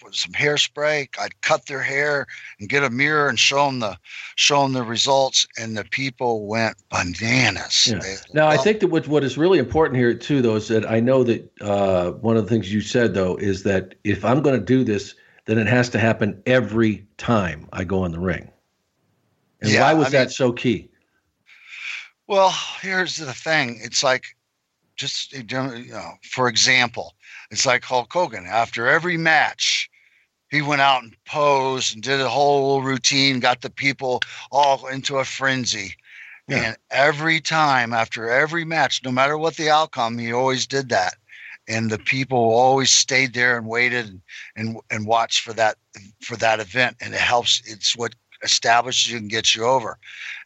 [0.09, 1.07] with some hairspray.
[1.19, 2.27] I'd cut their hair
[2.59, 3.97] and get a mirror and show them the
[4.35, 7.87] show them the results, and the people went bananas.
[7.87, 8.15] Yeah.
[8.33, 10.99] Now, I think that what what is really important here too, though, is that I
[10.99, 14.59] know that uh, one of the things you said though is that if I'm going
[14.59, 18.51] to do this, then it has to happen every time I go in the ring.
[19.61, 20.89] And yeah, why was I that mean, so key?
[22.27, 23.79] Well, here's the thing.
[23.81, 24.23] It's like
[24.95, 25.43] just you
[25.87, 27.15] know, for example,
[27.49, 28.45] it's like Hulk Hogan.
[28.45, 29.88] After every match,
[30.49, 34.21] he went out and posed and did a whole routine, got the people
[34.51, 35.95] all into a frenzy.
[36.47, 36.57] Yeah.
[36.57, 41.15] And every time after every match, no matter what the outcome, he always did that.
[41.67, 44.21] And the people always stayed there and waited and,
[44.55, 45.77] and, and watched for that
[46.21, 46.97] for that event.
[46.99, 47.61] And it helps.
[47.65, 49.99] It's what establishes you and gets you over.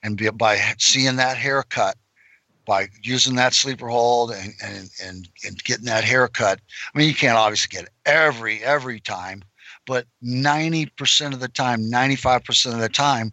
[0.04, 1.96] And be, by seeing that haircut,
[2.66, 6.60] by using that sleeper hold and, and and and getting that haircut.
[6.94, 9.44] I mean, you can't obviously get it every every time,
[9.86, 13.32] but 90% of the time, 95% of the time,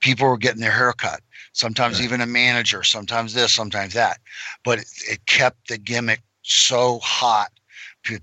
[0.00, 1.20] people were getting their haircut.
[1.52, 2.04] Sometimes right.
[2.04, 4.18] even a manager, sometimes this, sometimes that.
[4.64, 7.50] But it, it kept the gimmick so hot.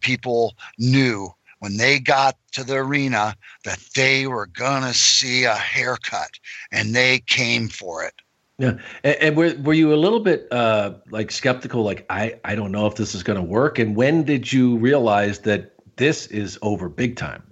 [0.02, 5.54] People knew when they got to the arena that they were going to see a
[5.54, 6.32] haircut
[6.72, 8.14] and they came for it.
[8.60, 11.84] Yeah, and, and, were were you a little bit uh, like skeptical?
[11.84, 13.78] Like I I don't know if this is going to work.
[13.78, 17.44] And when did you realize that this is over big time?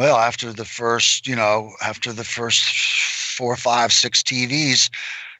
[0.00, 2.64] Well, after the first, you know, after the first
[3.36, 4.88] four, five, six TVs,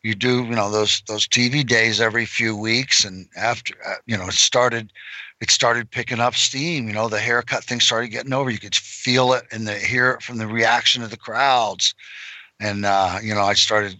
[0.03, 4.19] you do, you know, those those TV days every few weeks, and after, uh, you
[4.19, 4.93] know, it started,
[5.41, 6.89] it started picking up steam.
[6.89, 8.51] You know, the haircut thing started getting over.
[8.51, 11.95] You could feel it and the hear it from the reaction of the crowds,
[12.61, 13.99] and uh, you know, I started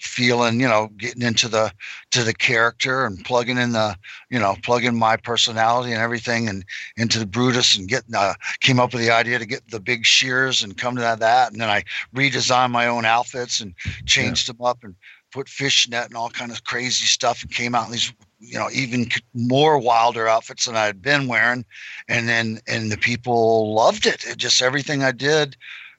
[0.00, 1.72] feeling, you know, getting into the
[2.10, 3.96] to the character and plugging in the,
[4.30, 6.64] you know, plugging my personality and everything and
[6.96, 10.06] into the Brutus and getting uh, came up with the idea to get the big
[10.06, 11.84] shears and come to that, that and then I
[12.14, 13.74] redesigned my own outfits and
[14.06, 14.54] changed yeah.
[14.54, 14.94] them up and
[15.32, 18.68] put fishnet and all kind of crazy stuff and came out in these you know
[18.72, 21.64] even more wilder outfits than I had been wearing
[22.08, 24.24] and then and the people loved it.
[24.24, 25.56] it just everything I did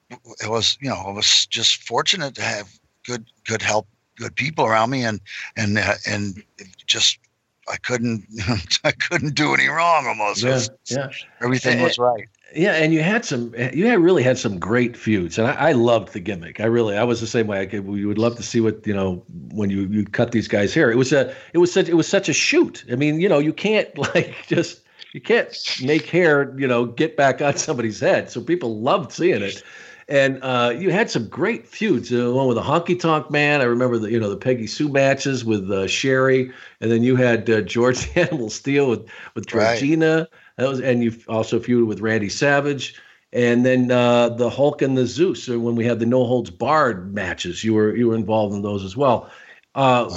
[0.10, 2.81] it was you know I was just fortunate to have
[3.12, 5.20] good good help, good people around me, and
[5.58, 6.42] and uh, and
[6.88, 7.20] just
[7.68, 8.26] I couldn't
[8.84, 10.44] I couldn't do any wrong almost.
[10.44, 10.60] Yeah,
[10.90, 11.10] yeah.
[11.42, 12.28] Everything and, was right.
[12.56, 15.72] Yeah, and you had some you had really had some great feuds, and I, I
[15.72, 16.60] loved the gimmick.
[16.60, 17.62] I really I was the same way.
[17.62, 20.48] I could, we would love to see what you know when you you cut these
[20.48, 20.92] guys' hair.
[20.92, 22.84] It was a it was such it was such a shoot.
[22.92, 24.82] I mean, you know, you can't like just
[25.14, 28.30] you can't make hair you know get back on somebody's head.
[28.30, 29.64] So people loved seeing it.
[30.12, 32.10] And uh, you had some great feuds.
[32.10, 33.62] The one with the Honky Tonk Man.
[33.62, 36.52] I remember the you know the Peggy Sue matches with uh, Sherri,
[36.82, 40.18] and then you had uh, George Animal Steele with with Georgina.
[40.18, 40.28] Right.
[40.58, 43.02] That was, and you also feuded with Randy Savage,
[43.32, 45.48] and then uh, the Hulk and the Zeus.
[45.48, 48.64] Uh, when we had the No Holds Barred matches, you were you were involved in
[48.64, 49.32] those as well.
[49.76, 50.14] Uh,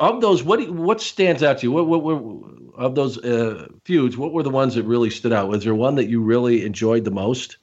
[0.00, 1.70] of those, what what stands out to you?
[1.70, 3.20] What what, what of those
[3.84, 4.16] feuds?
[4.16, 5.46] What were the ones that really stood out?
[5.46, 7.56] Was there one that you really enjoyed the most?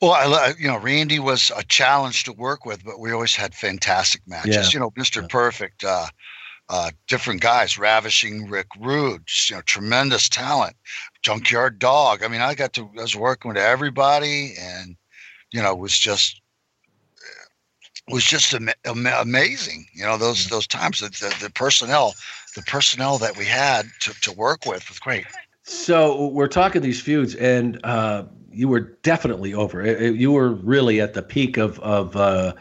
[0.00, 3.54] Well, I, you know, Randy was a challenge to work with, but we always had
[3.54, 4.54] fantastic matches.
[4.54, 4.70] Yeah.
[4.72, 5.22] You know, Mr.
[5.22, 5.28] Yeah.
[5.28, 6.06] Perfect, uh,
[6.68, 10.76] uh, different guys, ravishing Rick Rude, you know, tremendous talent,
[11.22, 12.22] Junkyard Dog.
[12.22, 14.94] I mean, I got to, I was working with everybody, and
[15.50, 16.40] you know, it was just,
[18.06, 19.86] it was just am- am- amazing.
[19.94, 22.14] You know, those those times that the, the personnel,
[22.54, 25.24] the personnel that we had to to work with was great.
[25.62, 30.10] So we're talking these feuds, and uh, you were definitely over.
[30.10, 32.54] You were really at the peak of of uh,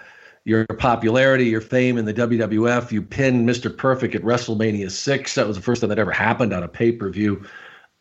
[0.43, 2.91] your popularity, your fame in the WWF.
[2.91, 3.75] You pinned Mr.
[3.75, 5.35] Perfect at WrestleMania six.
[5.35, 7.45] That was the first time that ever happened on a pay per view.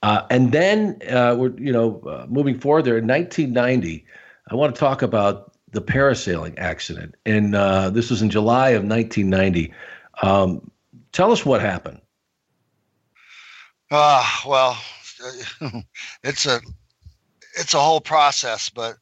[0.03, 4.05] Uh, and then uh, we're you know uh, moving forward there in 1990.
[4.49, 8.84] I want to talk about the parasailing accident, and uh, this was in July of
[8.84, 9.72] 1990.
[10.22, 10.70] Um,
[11.12, 12.01] tell us what happened.
[13.91, 14.78] Ah, well,
[16.22, 16.61] it's a
[17.57, 18.97] it's a whole process, but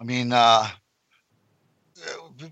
[0.00, 0.68] I mean, uh,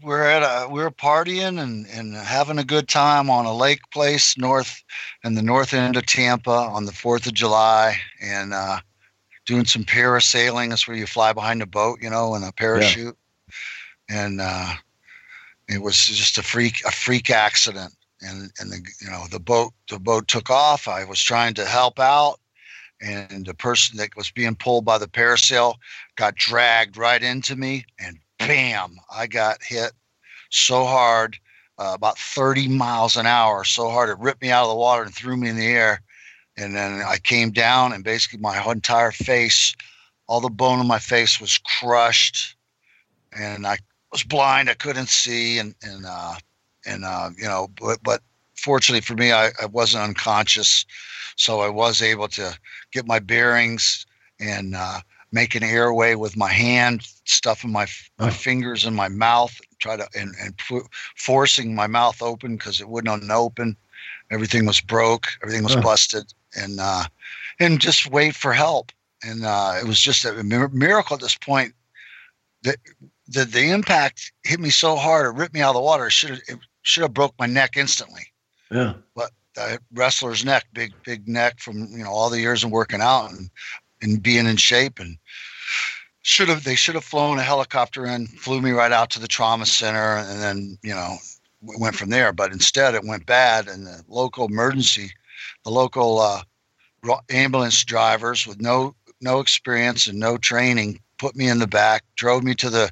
[0.03, 4.37] we're at a we're partying and, and having a good time on a lake place
[4.39, 4.83] north
[5.23, 8.81] in the north end of Tampa on the Fourth of July, and uh,
[9.47, 10.71] doing some parasailing.
[10.71, 13.17] That's where you fly behind a boat, you know, in a parachute.
[14.09, 14.27] Yeah.
[14.27, 14.75] And uh,
[15.69, 19.73] it was just a freak a freak accident, and and the you know the boat
[19.91, 20.89] the boat took off.
[20.89, 22.41] I was trying to help out,
[23.05, 25.75] and the person that was being pulled by the parasail
[26.17, 29.93] got dragged right into me and bam i got hit
[30.51, 31.39] so hard
[31.79, 35.03] uh, about 30 miles an hour so hard it ripped me out of the water
[35.03, 36.01] and threw me in the air.
[36.57, 39.75] And then i came down and basically my entire face
[40.27, 42.57] all the bone in my face was crushed
[43.37, 43.77] and i
[44.13, 46.35] was blind i couldn't see and and uh
[46.87, 48.23] and uh you know but but
[48.57, 50.87] fortunately for me i, I wasn't unconscious
[51.37, 52.57] so I was able to
[52.93, 54.07] get my bearings
[54.41, 55.01] and uh,
[55.33, 57.87] make an airway with my hand, stuffing my,
[58.19, 60.55] my fingers in my mouth, try to and, and
[61.17, 63.77] forcing my mouth open because it wouldn't open.
[64.31, 67.05] Everything was broke, everything was busted, and uh,
[67.61, 68.93] and just wait for help.
[69.25, 71.75] and uh, it was just a miracle at this point
[72.63, 72.77] that
[73.29, 76.07] the, the impact hit me so hard it ripped me out of the water.
[76.07, 78.27] It should have it should have broke my neck instantly.
[78.71, 78.95] Yeah.
[79.15, 83.01] But the wrestler's neck, big big neck from you know all the years of working
[83.01, 83.51] out and
[84.03, 85.19] and being in shape and
[86.23, 89.29] should have they should have flown a helicopter in, flew me right out to the
[89.29, 91.17] trauma center, and then you know
[91.61, 92.33] went from there.
[92.33, 95.11] But instead, it went bad, and the local emergency,
[95.65, 96.43] the local uh,
[97.31, 102.43] ambulance drivers with no no experience and no training put me in the back, drove
[102.43, 102.91] me to the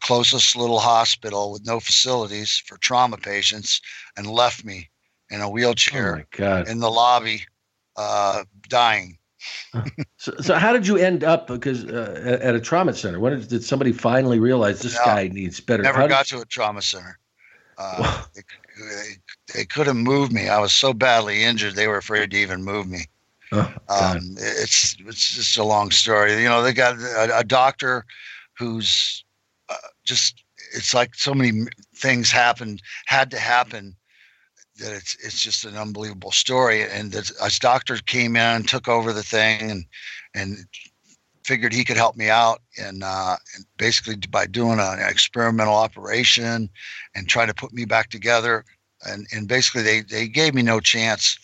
[0.00, 3.80] closest little hospital with no facilities for trauma patients,
[4.16, 4.88] and left me
[5.30, 7.44] in a wheelchair oh in the lobby,
[7.96, 9.18] uh, dying.
[10.16, 13.20] so, so how did you end up because uh, at a trauma center?
[13.20, 15.82] When did, did somebody finally realize this no, guy needs better?
[15.82, 16.36] Never how got did...
[16.36, 17.18] to a trauma center.
[17.78, 18.42] Uh, they,
[18.78, 19.12] they,
[19.54, 20.48] they, couldn't move me.
[20.48, 23.06] I was so badly injured; they were afraid to even move me.
[23.52, 26.40] Oh, um, it's it's just a long story.
[26.40, 28.04] You know, they got a, a doctor
[28.58, 29.24] who's
[29.68, 30.42] uh, just.
[30.74, 33.95] It's like so many things happened, had to happen
[34.78, 36.82] that it's it's just an unbelievable story.
[36.82, 39.84] And this doctor came in, took over the thing, and
[40.34, 40.58] and
[41.44, 42.60] figured he could help me out.
[42.76, 46.68] And, uh, and basically by doing an experimental operation
[47.14, 48.64] and trying to put me back together.
[49.06, 51.38] And and basically they they gave me no chance.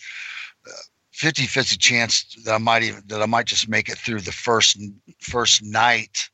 [1.13, 4.33] 50 50 chance that I might even that I might just make it through the
[4.33, 4.79] first
[5.21, 6.31] first night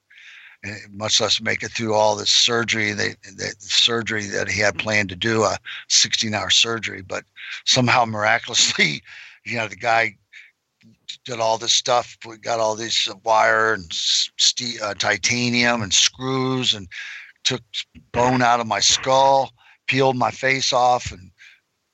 [0.90, 2.92] much less make it through all this surgery.
[2.92, 7.24] They, the surgery that he had planned to do a 16 hour surgery, but
[7.64, 9.02] somehow miraculously,
[9.44, 10.16] you know, the guy
[11.24, 12.16] did all this stuff.
[12.26, 16.88] We got all this wire and st- uh, titanium and screws and
[17.44, 17.62] took
[18.12, 19.52] bone out of my skull,
[19.86, 21.30] peeled my face off, and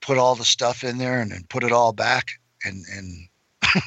[0.00, 2.32] put all the stuff in there and then put it all back.
[2.64, 3.28] And, and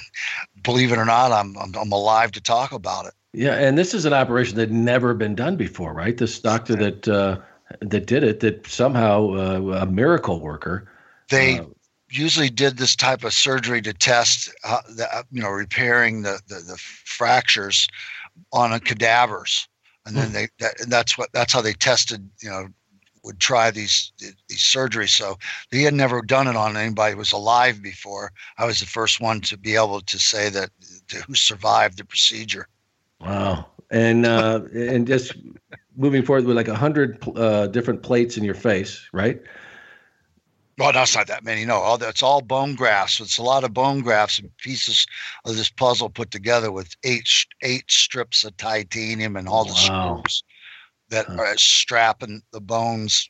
[0.64, 3.14] believe it or not, I'm, I'm, I'm alive to talk about it.
[3.34, 6.18] Yeah, and this is an operation that never been done before, right?
[6.18, 7.40] This doctor that uh,
[7.82, 10.90] that did it, that somehow uh, a miracle worker.
[11.30, 11.66] They uh,
[12.10, 16.40] usually did this type of surgery to test, uh, the, uh, you know, repairing the,
[16.48, 17.88] the, the fractures
[18.54, 19.68] on a cadavers,
[20.06, 20.34] and then hmm.
[20.34, 22.68] they that, that's what that's how they tested, you know,
[23.24, 25.10] would try these these surgeries.
[25.10, 25.38] So
[25.72, 28.32] he had never done it on anybody who was alive before.
[28.58, 30.70] I was the first one to be able to say that
[31.10, 32.68] to, who survived the procedure.
[33.20, 33.68] Wow.
[33.90, 35.34] And uh, and just
[35.96, 39.42] moving forward with like a hundred uh, different plates in your face, right?
[40.78, 41.66] Well, that's not that many.
[41.66, 43.20] No, all that's all bone grafts.
[43.20, 45.08] It's a lot of bone grafts and pieces
[45.46, 50.22] of this puzzle put together with eight eight strips of titanium and all the wow.
[50.22, 50.44] screws
[51.10, 51.36] that huh.
[51.40, 53.30] are strapping the bones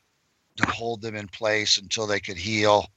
[0.56, 2.88] to hold them in place until they could heal.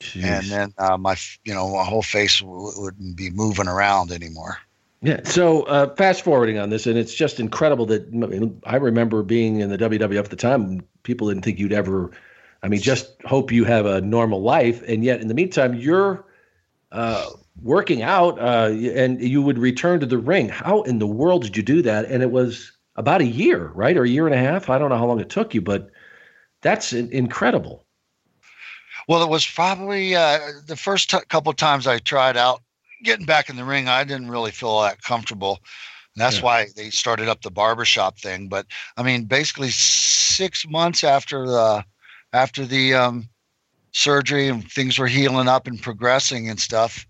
[0.00, 0.24] Jeez.
[0.24, 4.58] And then uh, my, you know, my whole face w- wouldn't be moving around anymore.
[5.02, 5.20] Yeah.
[5.24, 9.68] So uh, fast forwarding on this, and it's just incredible that I remember being in
[9.68, 10.82] the WWF at the time.
[11.02, 12.10] People didn't think you'd ever.
[12.62, 16.24] I mean, just hope you have a normal life, and yet in the meantime, you're
[16.92, 17.28] uh,
[17.60, 20.48] working out, uh, and you would return to the ring.
[20.48, 22.06] How in the world did you do that?
[22.06, 24.70] And it was about a year, right, or a year and a half.
[24.70, 25.90] I don't know how long it took you, but
[26.62, 27.84] that's incredible.
[29.06, 32.62] Well, it was probably uh, the first t- couple times I tried out
[33.02, 35.60] getting back in the ring, I didn't really feel that comfortable.
[36.14, 36.44] And that's yeah.
[36.44, 38.48] why they started up the barbershop thing.
[38.48, 38.66] But
[38.96, 41.84] I mean, basically six months after the
[42.32, 43.28] after the um,
[43.92, 47.06] surgery and things were healing up and progressing and stuff,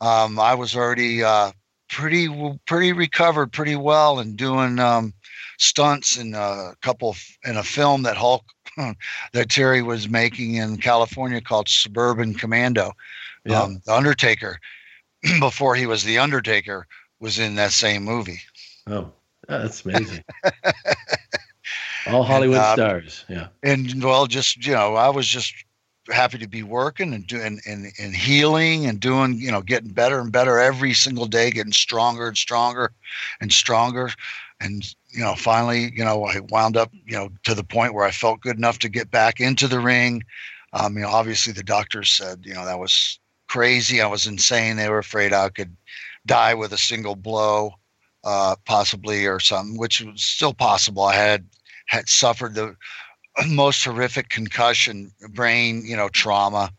[0.00, 1.52] um, I was already uh,
[1.88, 2.28] pretty
[2.66, 5.14] pretty recovered pretty well and doing um,
[5.58, 8.44] stunts in a couple in a film that Hulk
[9.32, 12.92] that Terry was making in California called Suburban Commando.
[13.46, 13.62] Yeah.
[13.62, 14.58] Um, the Undertaker
[15.40, 16.86] before he was the Undertaker
[17.20, 18.40] was in that same movie.
[18.86, 19.10] Oh,
[19.48, 20.24] that's amazing.
[22.06, 23.48] All Hollywood and, uh, stars, yeah.
[23.62, 25.54] And well, just you know, I was just
[26.10, 30.20] happy to be working and doing and, and healing and doing you know getting better
[30.20, 32.92] and better every single day getting stronger and stronger
[33.40, 34.10] and stronger
[34.60, 38.04] and you know finally you know i wound up you know to the point where
[38.04, 40.22] i felt good enough to get back into the ring
[40.74, 43.18] um, you know obviously the doctors said you know that was
[43.54, 44.00] crazy.
[44.00, 44.74] I was insane.
[44.74, 45.76] They were afraid I could
[46.26, 47.74] die with a single blow,
[48.24, 51.04] uh, possibly or something, which was still possible.
[51.04, 51.46] I had
[51.86, 52.74] had suffered the
[53.48, 56.72] most horrific concussion, brain, you know, trauma,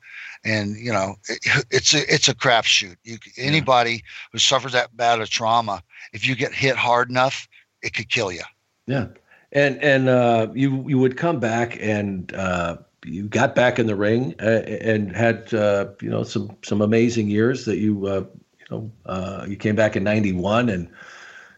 [0.44, 1.40] and you know, it,
[1.72, 2.98] it's a it's a crapshoot.
[3.06, 4.10] You anybody yeah.
[4.34, 7.48] who suffers that bad of trauma, if you get hit hard enough,
[7.84, 8.44] it could kill you.
[8.86, 9.08] Yeah,
[9.54, 13.96] and and uh, you you would come back and uh, you got back in the
[13.96, 18.26] ring uh, and had uh, you know some some amazing years that you uh,
[18.60, 20.90] you know, uh, you came back in '91, and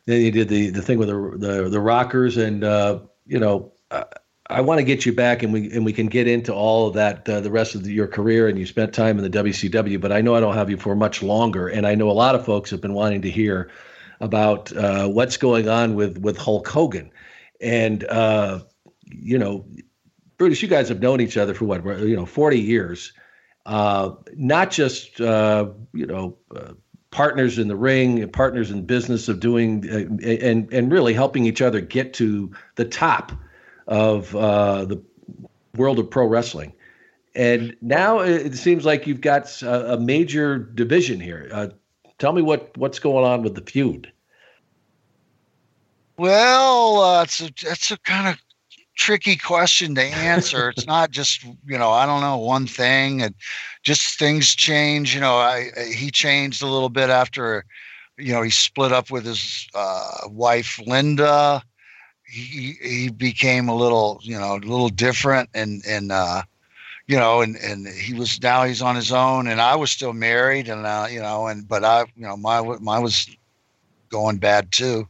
[0.05, 3.71] then you did the the thing with the the, the Rockers, and uh, you know.
[4.49, 6.93] I want to get you back, and we and we can get into all of
[6.93, 8.47] that uh, the rest of the, your career.
[8.47, 10.95] And you spent time in the WCW, but I know I don't have you for
[10.95, 11.67] much longer.
[11.67, 13.69] And I know a lot of folks have been wanting to hear
[14.21, 17.11] about what's going on with with Hulk Hogan,
[17.59, 18.05] and
[19.11, 19.65] you know,
[20.37, 23.13] Brutus, you guys have known each other for what you know forty years,
[23.65, 26.73] uh, not just uh, you know uh,
[27.11, 29.87] partners in the ring, partners in business of doing
[30.23, 33.31] and and really helping each other get to the top
[33.87, 35.01] of uh, the
[35.75, 36.73] world of pro wrestling.
[37.35, 41.49] And now it seems like you've got a, a major division here.
[41.51, 41.67] Uh,
[42.17, 44.11] tell me what what's going on with the feud.
[46.17, 48.41] Well, uh, it's a it's a kind of
[48.97, 50.69] tricky question to answer.
[50.69, 53.35] it's not just you know I don't know one thing, and
[53.83, 55.15] just things change.
[55.15, 57.65] You know, I he changed a little bit after
[58.17, 61.63] you know he split up with his uh, wife Linda
[62.27, 66.41] he he became a little you know a little different and and uh
[67.07, 70.13] you know and and he was now he's on his own and i was still
[70.13, 73.29] married and uh you know and but i you know my my was
[74.09, 75.07] going bad too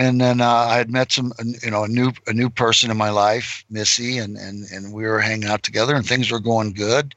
[0.00, 1.32] and then uh, i had met some
[1.62, 5.04] you know a new a new person in my life missy and and and we
[5.04, 7.14] were hanging out together and things were going good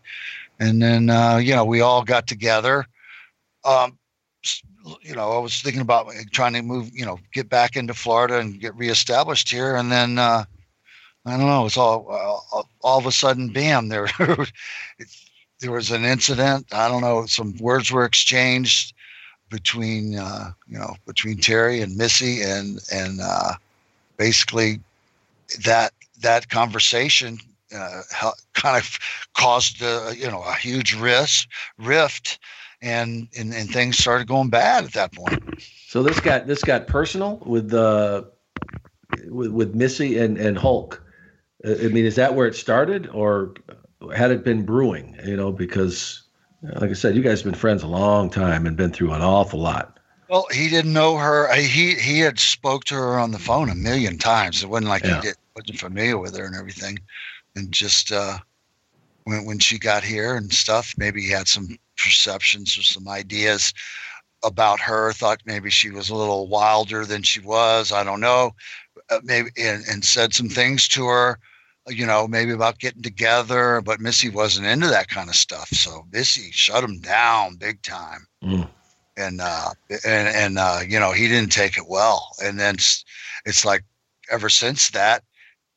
[0.59, 2.85] and then uh you know we all got together
[3.63, 3.97] um
[5.01, 8.39] you know, I was thinking about trying to move, you know, get back into Florida
[8.39, 9.75] and get reestablished here.
[9.75, 10.43] And then, uh,
[11.25, 14.09] I don't know, it's all, uh, all of a sudden, bam, there,
[15.61, 16.67] there was an incident.
[16.73, 18.93] I don't know, some words were exchanged
[19.57, 23.53] between, uh, you know, between Terry and Missy and, and, uh,
[24.17, 24.79] basically
[25.65, 27.37] that, that conversation,
[27.73, 28.01] uh,
[28.53, 28.99] kind of
[29.33, 31.47] caused, uh, you know, a huge risk,
[31.77, 32.39] rift
[32.83, 35.41] and, and and things started going bad at that point.
[35.87, 38.23] So this got this got personal with uh
[39.29, 41.01] with, with Missy and and Hulk.
[41.65, 43.53] I mean, is that where it started, or
[44.13, 45.17] had it been brewing?
[45.23, 46.23] You know, because
[46.63, 49.21] like I said, you guys have been friends a long time and been through an
[49.21, 49.99] awful lot.
[50.29, 51.53] Well, he didn't know her.
[51.55, 54.63] He he had spoke to her on the phone a million times.
[54.63, 55.17] It wasn't like yeah.
[55.17, 56.99] he did, wasn't familiar with her and everything.
[57.55, 58.39] And just uh,
[59.25, 63.73] when when she got here and stuff, maybe he had some perceptions or some ideas
[64.43, 65.11] about her.
[65.13, 67.91] Thought maybe she was a little wilder than she was.
[67.91, 68.55] I don't know.
[69.09, 71.37] Uh, maybe and, and said some things to her,
[71.87, 73.81] you know, maybe about getting together.
[73.81, 75.69] But Missy wasn't into that kind of stuff.
[75.69, 78.27] So Missy shut him down big time.
[78.43, 78.69] Mm.
[79.15, 79.69] And uh,
[80.05, 82.35] and and uh, you know he didn't take it well.
[82.43, 83.05] And then it's,
[83.45, 83.83] it's like
[84.31, 85.23] ever since that,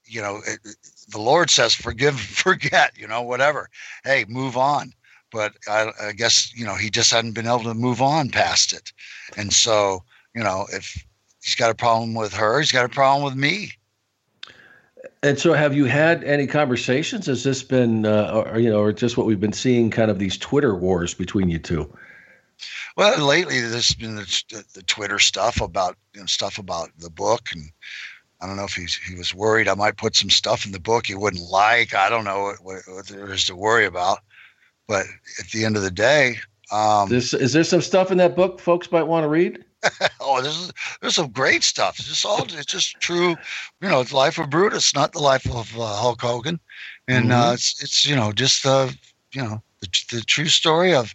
[0.04, 0.60] you know, it,
[1.08, 3.68] the Lord says forgive, forget, you know, whatever.
[4.04, 4.92] Hey, move on
[5.32, 8.72] but I, I, guess you know he just hadn't been able to move on past
[8.72, 8.92] it,
[9.36, 10.02] and so
[10.34, 11.04] you know if
[11.42, 13.72] he's got a problem with her, he's got a problem with me.
[15.22, 17.26] And so, have you had any conversations?
[17.26, 20.18] Has this been, uh, or, you know, or just what we've been seeing, kind of
[20.18, 21.90] these Twitter wars between you two?
[22.96, 27.48] Well, lately there's been the, the Twitter stuff about you know, stuff about the book,
[27.52, 27.70] and
[28.40, 30.80] I don't know if he's he was worried I might put some stuff in the
[30.80, 31.94] book he wouldn't like.
[31.94, 34.20] I don't know what, what, what there is to worry about.
[34.86, 35.06] But
[35.40, 36.36] at the end of the day,
[36.70, 39.64] um, this, is there some stuff in that book folks might want to read?
[40.20, 41.98] oh, there's there's some great stuff.
[41.98, 43.36] It's just all it's just true.
[43.80, 46.60] You know, it's life of Brutus, not the life of uh, Hulk Hogan,
[47.08, 47.50] and uh, mm-hmm.
[47.50, 48.96] uh, it's it's you know just the
[49.32, 51.14] you know the, the true story of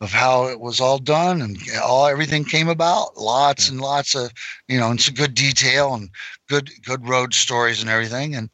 [0.00, 3.16] of how it was all done and all everything came about.
[3.16, 4.32] Lots and lots of
[4.68, 6.10] you know, and some good detail and
[6.48, 8.34] good good road stories and everything.
[8.34, 8.50] And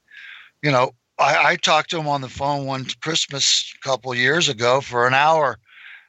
[0.62, 4.48] you know, I, I talked to him on the phone one Christmas a couple years
[4.48, 5.58] ago for an hour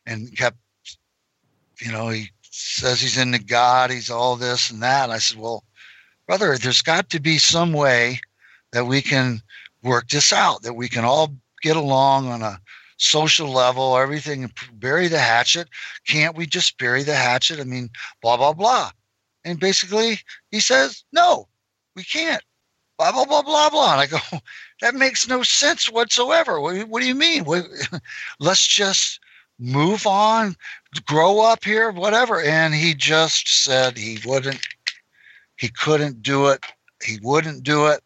[0.06, 0.58] and kept,
[1.82, 5.06] you know, he says he's into God, he's all this and that.
[5.06, 5.64] And I said, Well,
[6.26, 8.20] brother, there's got to be some way
[8.72, 9.42] that we can
[9.84, 12.60] work this out, that we can all get along on a
[12.98, 15.68] social level, everything, bury the hatchet.
[16.08, 17.60] Can't we just bury the hatchet?
[17.60, 17.90] I mean,
[18.22, 18.92] blah, blah, blah.
[19.44, 20.20] And basically,
[20.52, 21.48] he says, No,
[21.96, 22.42] we can't.
[22.98, 23.92] Blah, blah, blah, blah, blah.
[23.92, 24.20] And I go,
[24.82, 26.62] that makes no sense whatsoever.
[26.62, 27.46] What, what do you mean?
[28.40, 29.20] Let's just
[29.60, 30.56] move on,
[31.06, 32.42] grow up here, whatever.
[32.42, 34.60] And he just said he wouldn't,
[35.58, 36.66] he couldn't do it.
[37.04, 38.02] He wouldn't do it.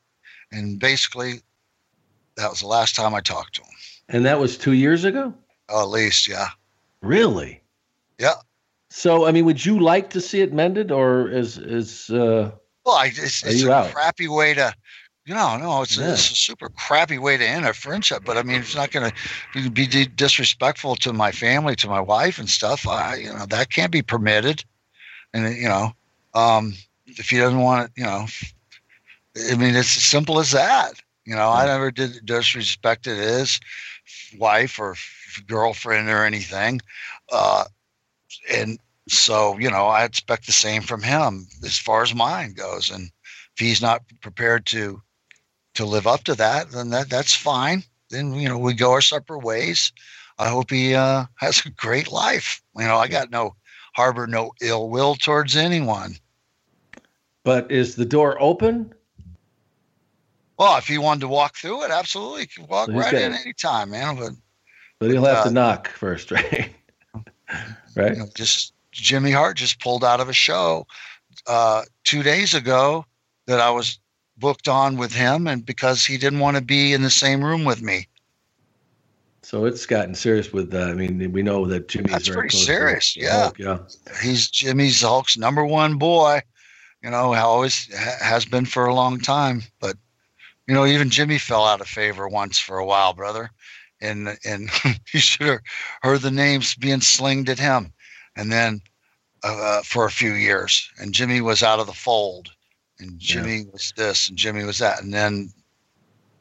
[0.52, 1.42] And basically,
[2.36, 3.70] that was the last time I talked to him.
[4.10, 5.34] And that was two years ago?
[5.70, 6.48] Oh, at least, yeah.
[7.02, 7.62] Really?
[8.18, 8.34] Yeah.
[8.90, 12.52] So, I mean, would you like to see it mended, or is is uh,
[12.84, 13.94] well, I, it's, it's a out?
[13.94, 14.74] crappy way to
[15.30, 16.14] You know, no, it's, yeah.
[16.14, 18.24] it's a super crappy way to end a friendship.
[18.26, 19.12] But I mean, it's not going
[19.54, 22.88] to be disrespectful to my family, to my wife and stuff.
[22.88, 24.66] I, you know, that can't be permitted.
[25.32, 25.92] And you know,
[26.34, 26.74] um,
[27.06, 28.26] if he doesn't want it, you know,
[29.52, 30.94] I mean, it's as simple as that.
[31.26, 33.60] You know, I never did disrespected his
[34.36, 34.96] wife or
[35.46, 36.82] girlfriend or anything.
[37.32, 37.66] Uh,
[38.52, 42.90] and so, you know, I expect the same from him as far as mine goes.
[42.90, 43.12] And
[43.54, 45.04] if he's not prepared to
[45.80, 47.84] to live up to that, then that that's fine.
[48.10, 49.92] Then you know we go our separate ways.
[50.38, 52.62] I hope he uh, has a great life.
[52.78, 53.56] You know, I got no
[53.96, 56.16] harbor no ill will towards anyone.
[57.44, 58.94] But is the door open?
[60.58, 63.34] Well, if he wanted to walk through it, absolutely, he can walk so right in
[63.34, 64.18] anytime, man.
[64.18, 64.32] But
[65.00, 66.74] but he'll have uh, to knock first, right?
[67.96, 68.12] right.
[68.14, 70.86] You know, just Jimmy Hart just pulled out of a show
[71.48, 73.06] uh, two days ago
[73.48, 73.98] that I was
[74.40, 77.66] booked on with him, and because he didn't want to be in the same room
[77.66, 78.08] with me.
[79.42, 80.74] So it's gotten serious with.
[80.74, 83.18] Uh, I mean, we know that Jimmy's That's pretty serious.
[83.18, 83.80] Yeah, Hulk, yeah.
[84.22, 86.42] He's Jimmy's Hulk's number one boy.
[87.02, 89.64] You know, always has been for a long time.
[89.80, 89.96] But
[90.68, 93.50] you know, even Jimmy fell out of favor once for a while, brother.
[94.02, 94.70] And and
[95.12, 95.62] he should have
[96.04, 97.92] heard the names being slinged at him,
[98.36, 98.82] and then
[99.44, 100.90] uh, for a few years.
[101.00, 102.52] And Jimmy was out of the fold
[103.00, 103.72] and Jimmy yeah.
[103.72, 105.02] was this and Jimmy was that.
[105.02, 105.52] And then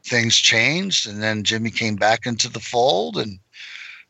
[0.05, 3.39] things changed and then Jimmy came back into the fold and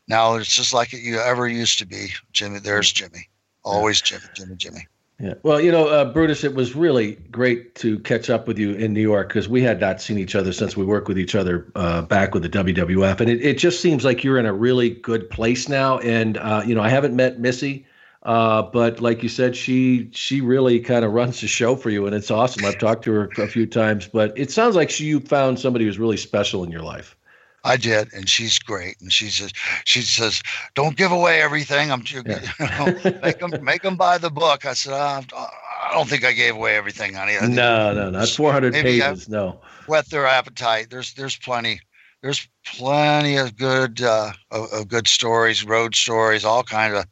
[0.07, 2.07] now it's just like it you ever used to be.
[2.33, 3.29] Jimmy, there's Jimmy.
[3.63, 4.87] Always Jimmy, Jimmy, Jimmy.
[5.19, 5.33] Yeah.
[5.43, 8.93] Well, you know, uh, Brutus, it was really great to catch up with you in
[8.93, 11.69] New York because we had not seen each other since we worked with each other
[11.75, 13.19] uh, back with the WWF.
[13.19, 15.99] And it, it just seems like you're in a really good place now.
[15.99, 17.85] And, uh, you know, I haven't met Missy.
[18.23, 22.05] Uh, but like you said, she she really kind of runs the show for you,
[22.05, 22.65] and it's awesome.
[22.65, 25.85] I've talked to her a few times, but it sounds like she, you found somebody
[25.85, 27.15] who's really special in your life.
[27.63, 28.99] I did, and she's great.
[29.01, 29.51] And she says,
[29.85, 30.41] she says,
[30.75, 31.91] don't give away everything.
[31.91, 34.65] I'm, you know, make them make them buy the book.
[34.65, 37.37] I said, uh, I don't think I gave away everything, honey.
[37.41, 39.29] No, no, no, not 400 pages.
[39.29, 40.89] No, whet their appetite.
[40.89, 41.81] There's there's plenty.
[42.21, 47.05] There's plenty of good uh, of, of good stories, road stories, all kinds of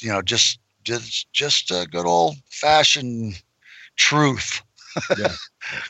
[0.00, 3.42] you know, just just just a good old fashioned
[3.96, 4.62] truth.
[5.18, 5.32] yeah.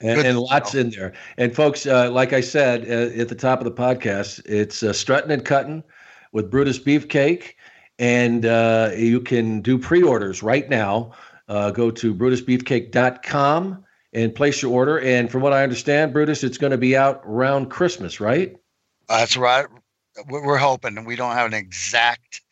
[0.02, 1.12] And, and lots in there.
[1.36, 4.92] And folks, uh, like I said uh, at the top of the podcast, it's uh,
[4.92, 5.84] strutting and cutting
[6.32, 7.54] with Brutus Beefcake,
[8.00, 11.12] and uh, you can do pre-orders right now.
[11.46, 15.00] Uh, go to brutusbeefcake.com and place your order.
[15.00, 18.56] And from what I understand, Brutus, it's going to be out around Christmas, right?
[19.09, 19.66] That's right.
[20.28, 21.04] We're hoping.
[21.04, 22.42] We don't have an exact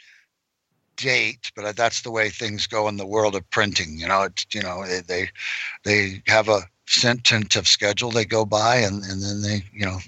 [0.96, 3.98] date, but that's the way things go in the world of printing.
[3.98, 5.30] You know, it's you know they
[5.84, 9.98] they have a tentative schedule they go by, and and then they you know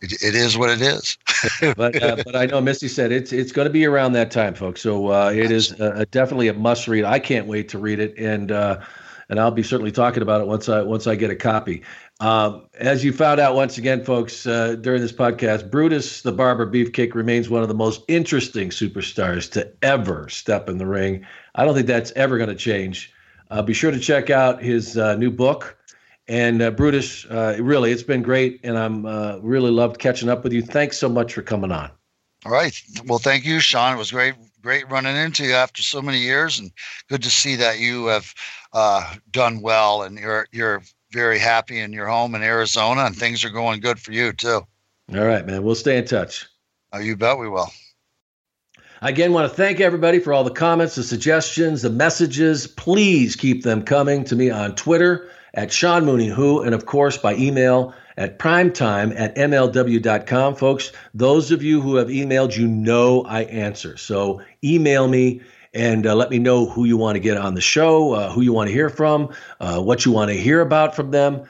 [0.00, 1.18] it, it is what it is.
[1.76, 4.54] but uh, but I know Missy said it's it's going to be around that time,
[4.54, 4.80] folks.
[4.80, 7.04] So uh, it is uh, definitely a must read.
[7.04, 8.80] I can't wait to read it, and uh,
[9.28, 11.82] and I'll be certainly talking about it once I once I get a copy.
[12.20, 16.68] Um, as you found out once again, folks, uh, during this podcast, Brutus the Barber
[16.68, 21.24] Beefcake remains one of the most interesting superstars to ever step in the ring.
[21.54, 23.12] I don't think that's ever going to change.
[23.50, 25.76] Uh, be sure to check out his uh, new book.
[26.26, 30.42] And uh, Brutus, uh, really, it's been great, and I'm uh, really loved catching up
[30.42, 30.60] with you.
[30.60, 31.90] Thanks so much for coming on.
[32.44, 32.78] All right.
[33.06, 33.94] Well, thank you, Sean.
[33.94, 36.70] It was great, great running into you after so many years, and
[37.08, 38.34] good to see that you have
[39.30, 43.50] done well and you're you're very happy in your home in Arizona, and things are
[43.50, 44.66] going good for you too.
[45.14, 45.62] All right, man.
[45.62, 46.46] We'll stay in touch.
[46.92, 47.70] Oh, you bet we will.
[49.00, 52.66] I again want to thank everybody for all the comments, the suggestions, the messages.
[52.66, 57.16] Please keep them coming to me on Twitter at Sean Mooney Who, and of course
[57.16, 60.56] by email at primetime at mlw.com.
[60.56, 63.96] Folks, those of you who have emailed, you know I answer.
[63.96, 65.42] So email me
[65.74, 68.40] and uh, let me know who you want to get on the show, uh, who
[68.40, 71.48] you want to hear from, uh, what you want to hear about from them.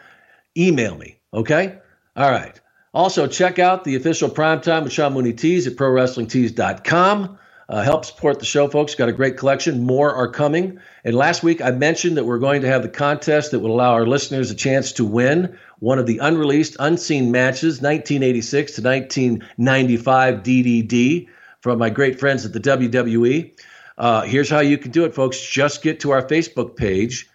[0.56, 1.78] Email me, okay?
[2.16, 2.60] All right.
[2.94, 7.38] Also, check out the official Primetime with Sean Mooney Tees at ProWrestlingTees.com.
[7.68, 8.94] Uh, help support the show, folks.
[8.94, 9.84] Got a great collection.
[9.84, 10.80] More are coming.
[11.04, 13.92] And last week I mentioned that we're going to have the contest that will allow
[13.92, 20.36] our listeners a chance to win one of the unreleased, unseen matches, 1986 to 1995
[20.36, 21.28] DVD
[21.60, 23.52] from my great friends at the WWE.
[23.98, 25.40] Uh, here's how you can do it, folks.
[25.40, 27.28] Just get to our Facebook page,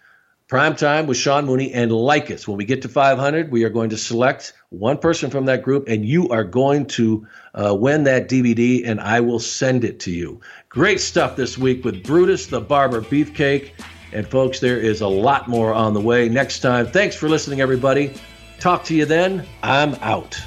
[0.48, 2.48] Prime Time with Sean Mooney, and like us.
[2.48, 5.86] When we get to 500, we are going to select one person from that group,
[5.88, 10.10] and you are going to uh, win that DVD, and I will send it to
[10.10, 10.40] you.
[10.70, 13.72] Great stuff this week with Brutus the Barber Beefcake.
[14.12, 16.86] And folks, there is a lot more on the way next time.
[16.86, 18.14] Thanks for listening, everybody.
[18.60, 19.44] Talk to you then.
[19.62, 20.40] I'm out.